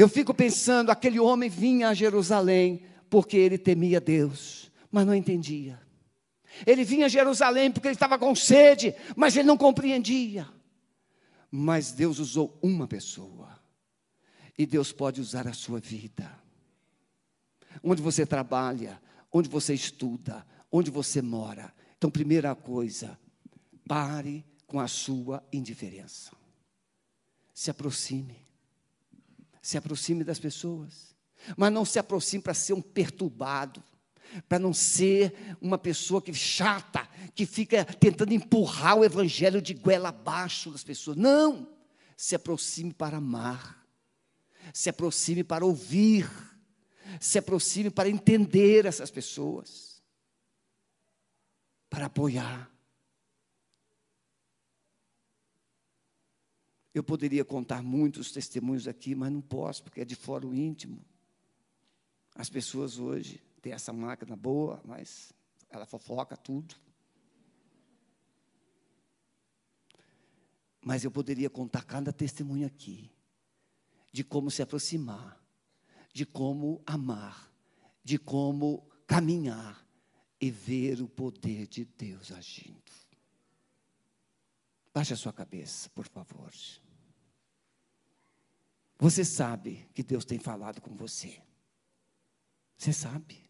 [0.00, 5.80] eu fico pensando: aquele homem vinha a Jerusalém porque ele temia Deus, mas não entendia.
[6.66, 10.48] Ele vinha a Jerusalém porque ele estava com sede, mas ele não compreendia.
[11.50, 13.58] Mas Deus usou uma pessoa,
[14.56, 16.38] e Deus pode usar a sua vida.
[17.82, 19.00] Onde você trabalha,
[19.32, 21.74] onde você estuda, onde você mora.
[21.96, 23.18] Então, primeira coisa,
[23.86, 26.32] pare com a sua indiferença.
[27.52, 28.49] Se aproxime.
[29.60, 31.14] Se aproxime das pessoas.
[31.56, 33.82] Mas não se aproxime para ser um perturbado,
[34.48, 40.10] para não ser uma pessoa que chata, que fica tentando empurrar o evangelho de goela
[40.10, 41.16] abaixo das pessoas.
[41.16, 41.68] Não!
[42.16, 43.86] Se aproxime para amar.
[44.72, 46.30] Se aproxime para ouvir.
[47.18, 50.02] Se aproxime para entender essas pessoas.
[51.88, 52.70] Para apoiar.
[56.92, 61.04] Eu poderia contar muitos testemunhos aqui, mas não posso, porque é de fora o íntimo.
[62.34, 65.32] As pessoas hoje têm essa máquina boa, mas
[65.68, 66.74] ela fofoca tudo.
[70.82, 73.10] Mas eu poderia contar cada testemunho aqui,
[74.12, 75.40] de como se aproximar,
[76.12, 77.52] de como amar,
[78.02, 79.86] de como caminhar
[80.40, 82.90] e ver o poder de Deus agindo.
[85.00, 86.52] Baixe a sua cabeça, por favor.
[88.98, 91.40] Você sabe que Deus tem falado com você.
[92.76, 93.48] Você sabe.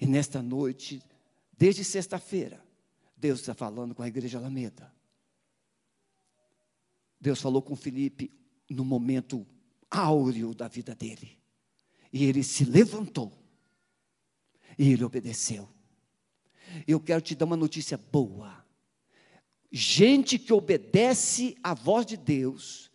[0.00, 1.00] E nesta noite,
[1.56, 2.66] desde sexta-feira,
[3.16, 4.92] Deus está falando com a igreja Alameda.
[7.20, 8.28] Deus falou com Felipe
[8.68, 9.46] no momento
[9.88, 11.38] áureo da vida dele.
[12.12, 13.32] E ele se levantou.
[14.76, 15.68] E ele obedeceu.
[16.88, 18.61] Eu quero te dar uma notícia boa.
[19.72, 22.90] Gente que obedece à voz de Deus,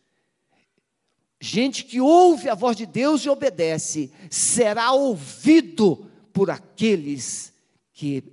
[1.42, 7.52] gente que ouve a voz de Deus e obedece, será ouvido por aqueles
[7.92, 8.24] que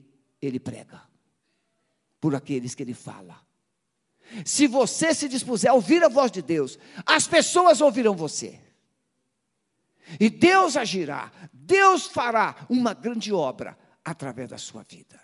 [0.42, 1.02] ele prega,
[2.20, 3.40] por aqueles que ele fala.
[4.44, 8.60] Se você se dispuser a ouvir a voz de Deus, as pessoas ouvirão você.
[10.20, 15.18] E Deus agirá, Deus fará uma grande obra através da sua vida.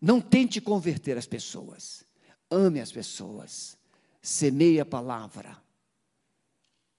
[0.00, 2.04] Não tente converter as pessoas.
[2.50, 3.76] Ame as pessoas.
[4.22, 5.60] Semeie a palavra.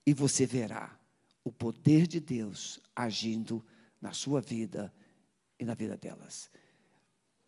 [0.06, 0.98] E você verá
[1.44, 3.66] o poder de Deus agindo
[4.02, 4.94] na sua vida
[5.60, 6.50] e na vida delas.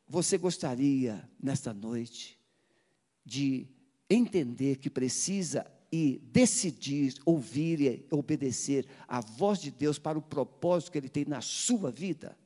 [0.08, 2.38] Você gostaria, nesta noite,
[3.26, 3.68] de
[4.10, 10.91] entender que precisa e decidir ouvir e obedecer a voz de Deus para o propósito
[10.91, 12.38] que Ele tem na sua vida?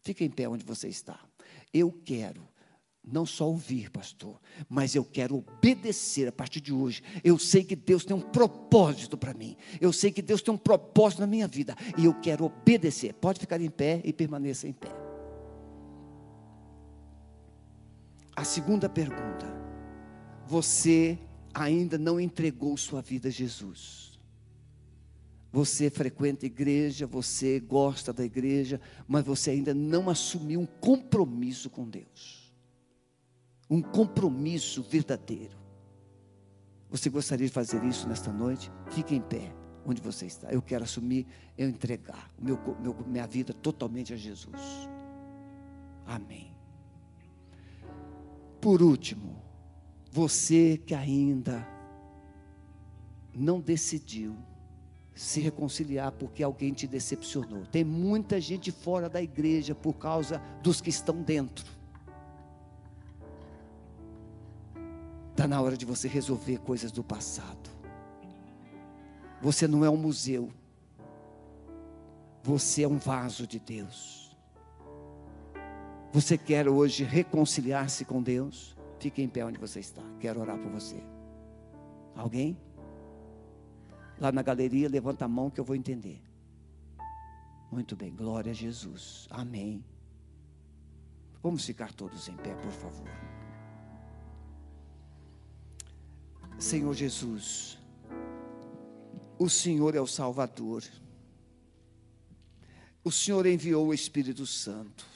[0.00, 1.27] Fique em pé onde você está.
[1.72, 2.48] Eu quero
[3.10, 4.38] não só ouvir, pastor,
[4.68, 7.02] mas eu quero obedecer a partir de hoje.
[7.24, 9.56] Eu sei que Deus tem um propósito para mim.
[9.80, 13.14] Eu sei que Deus tem um propósito na minha vida e eu quero obedecer.
[13.14, 14.90] Pode ficar em pé e permaneça em pé.
[18.36, 19.46] A segunda pergunta:
[20.46, 21.18] você
[21.52, 24.07] ainda não entregou sua vida a Jesus?
[25.50, 31.70] Você frequenta a igreja, você gosta da igreja, mas você ainda não assumiu um compromisso
[31.70, 32.52] com Deus.
[33.68, 35.56] Um compromisso verdadeiro.
[36.90, 38.70] Você gostaria de fazer isso nesta noite?
[38.90, 40.52] Fique em pé, onde você está.
[40.52, 41.26] Eu quero assumir,
[41.56, 44.88] eu entregar meu, meu, minha vida totalmente a Jesus.
[46.06, 46.52] Amém.
[48.60, 49.42] Por último,
[50.10, 51.66] você que ainda
[53.34, 54.36] não decidiu
[55.18, 57.66] se reconciliar porque alguém te decepcionou.
[57.66, 61.66] Tem muita gente fora da igreja por causa dos que estão dentro.
[65.32, 67.68] Está na hora de você resolver coisas do passado.
[69.42, 70.52] Você não é um museu.
[72.44, 74.36] Você é um vaso de Deus.
[76.12, 78.76] Você quer hoje reconciliar-se com Deus?
[79.00, 80.02] Fique em pé onde você está.
[80.20, 81.02] Quero orar por você.
[82.14, 82.56] Alguém?
[84.20, 86.20] Lá na galeria, levanta a mão que eu vou entender.
[87.70, 89.26] Muito bem, glória a Jesus.
[89.30, 89.84] Amém.
[91.42, 93.08] Vamos ficar todos em pé, por favor.
[96.58, 97.78] Senhor Jesus,
[99.38, 100.82] o Senhor é o Salvador.
[103.04, 105.06] O Senhor enviou o Espírito Santo.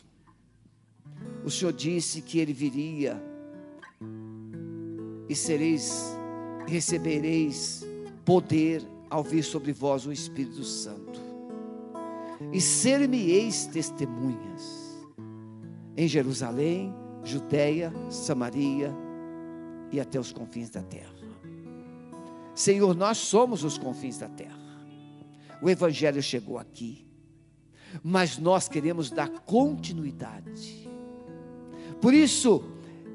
[1.45, 3.21] O Senhor disse que ele viria
[5.29, 6.15] e sereis,
[6.69, 7.85] recebereis
[8.25, 11.21] poder ao vir sobre vós o Espírito Santo.
[12.51, 14.99] E ser-me-eis testemunhas
[15.95, 18.91] em Jerusalém, Judéia, Samaria
[19.93, 21.13] e até os confins da terra.
[22.55, 24.59] Senhor, nós somos os confins da terra.
[25.61, 27.07] O Evangelho chegou aqui,
[28.03, 30.89] mas nós queremos dar continuidade.
[32.01, 32.65] Por isso,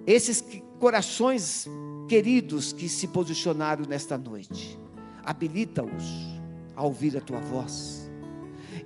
[0.05, 0.43] esses
[0.79, 1.67] corações
[2.07, 4.79] queridos que se posicionaram nesta noite,
[5.27, 6.39] habilita-os
[6.73, 8.09] a ouvir a tua voz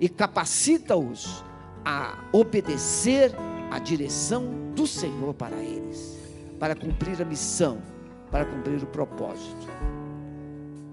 [0.00, 1.44] e capacita-os
[1.84, 3.32] a obedecer
[3.70, 6.18] a direção do Senhor para eles,
[6.58, 7.80] para cumprir a missão,
[8.28, 9.68] para cumprir o propósito.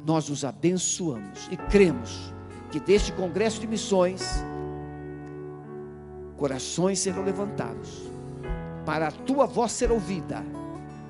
[0.05, 2.31] Nós os abençoamos e cremos
[2.71, 4.43] que deste congresso de missões
[6.37, 8.03] corações serão levantados
[8.85, 10.45] para a tua voz ser ouvida,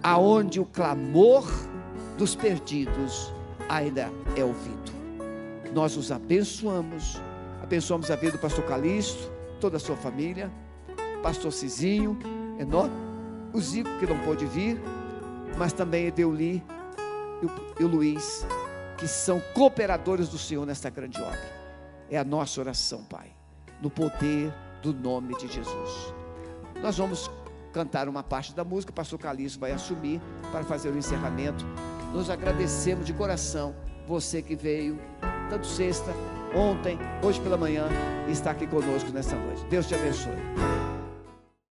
[0.01, 1.45] aonde o clamor
[2.17, 3.31] dos perdidos
[3.70, 4.91] ainda é ouvido.
[5.74, 7.22] Nós os abençoamos,
[7.61, 10.51] abençoamos a vida do pastor Calixto, toda a sua família,
[11.22, 12.17] pastor Cizinho,
[12.59, 12.89] Enó,
[13.53, 14.82] o Zico que não pôde vir,
[15.57, 16.63] mas também Edeuli
[17.80, 18.45] e o Luiz,
[18.97, 21.59] que são cooperadores do Senhor nesta grande obra.
[22.09, 23.28] É a nossa oração, Pai,
[23.82, 24.51] no poder
[24.82, 26.13] do nome de Jesus.
[26.82, 27.30] Nós vamos
[27.72, 30.20] cantar uma parte da música, pastor Calixto vai assumir
[30.51, 31.65] para fazer o encerramento.
[32.14, 33.76] Nós agradecemos de coração
[34.07, 34.99] você que veio,
[35.49, 36.12] tanto sexta,
[36.55, 37.88] ontem, hoje pela manhã,
[38.28, 39.64] e está aqui conosco nessa noite.
[39.70, 40.78] Deus te abençoe.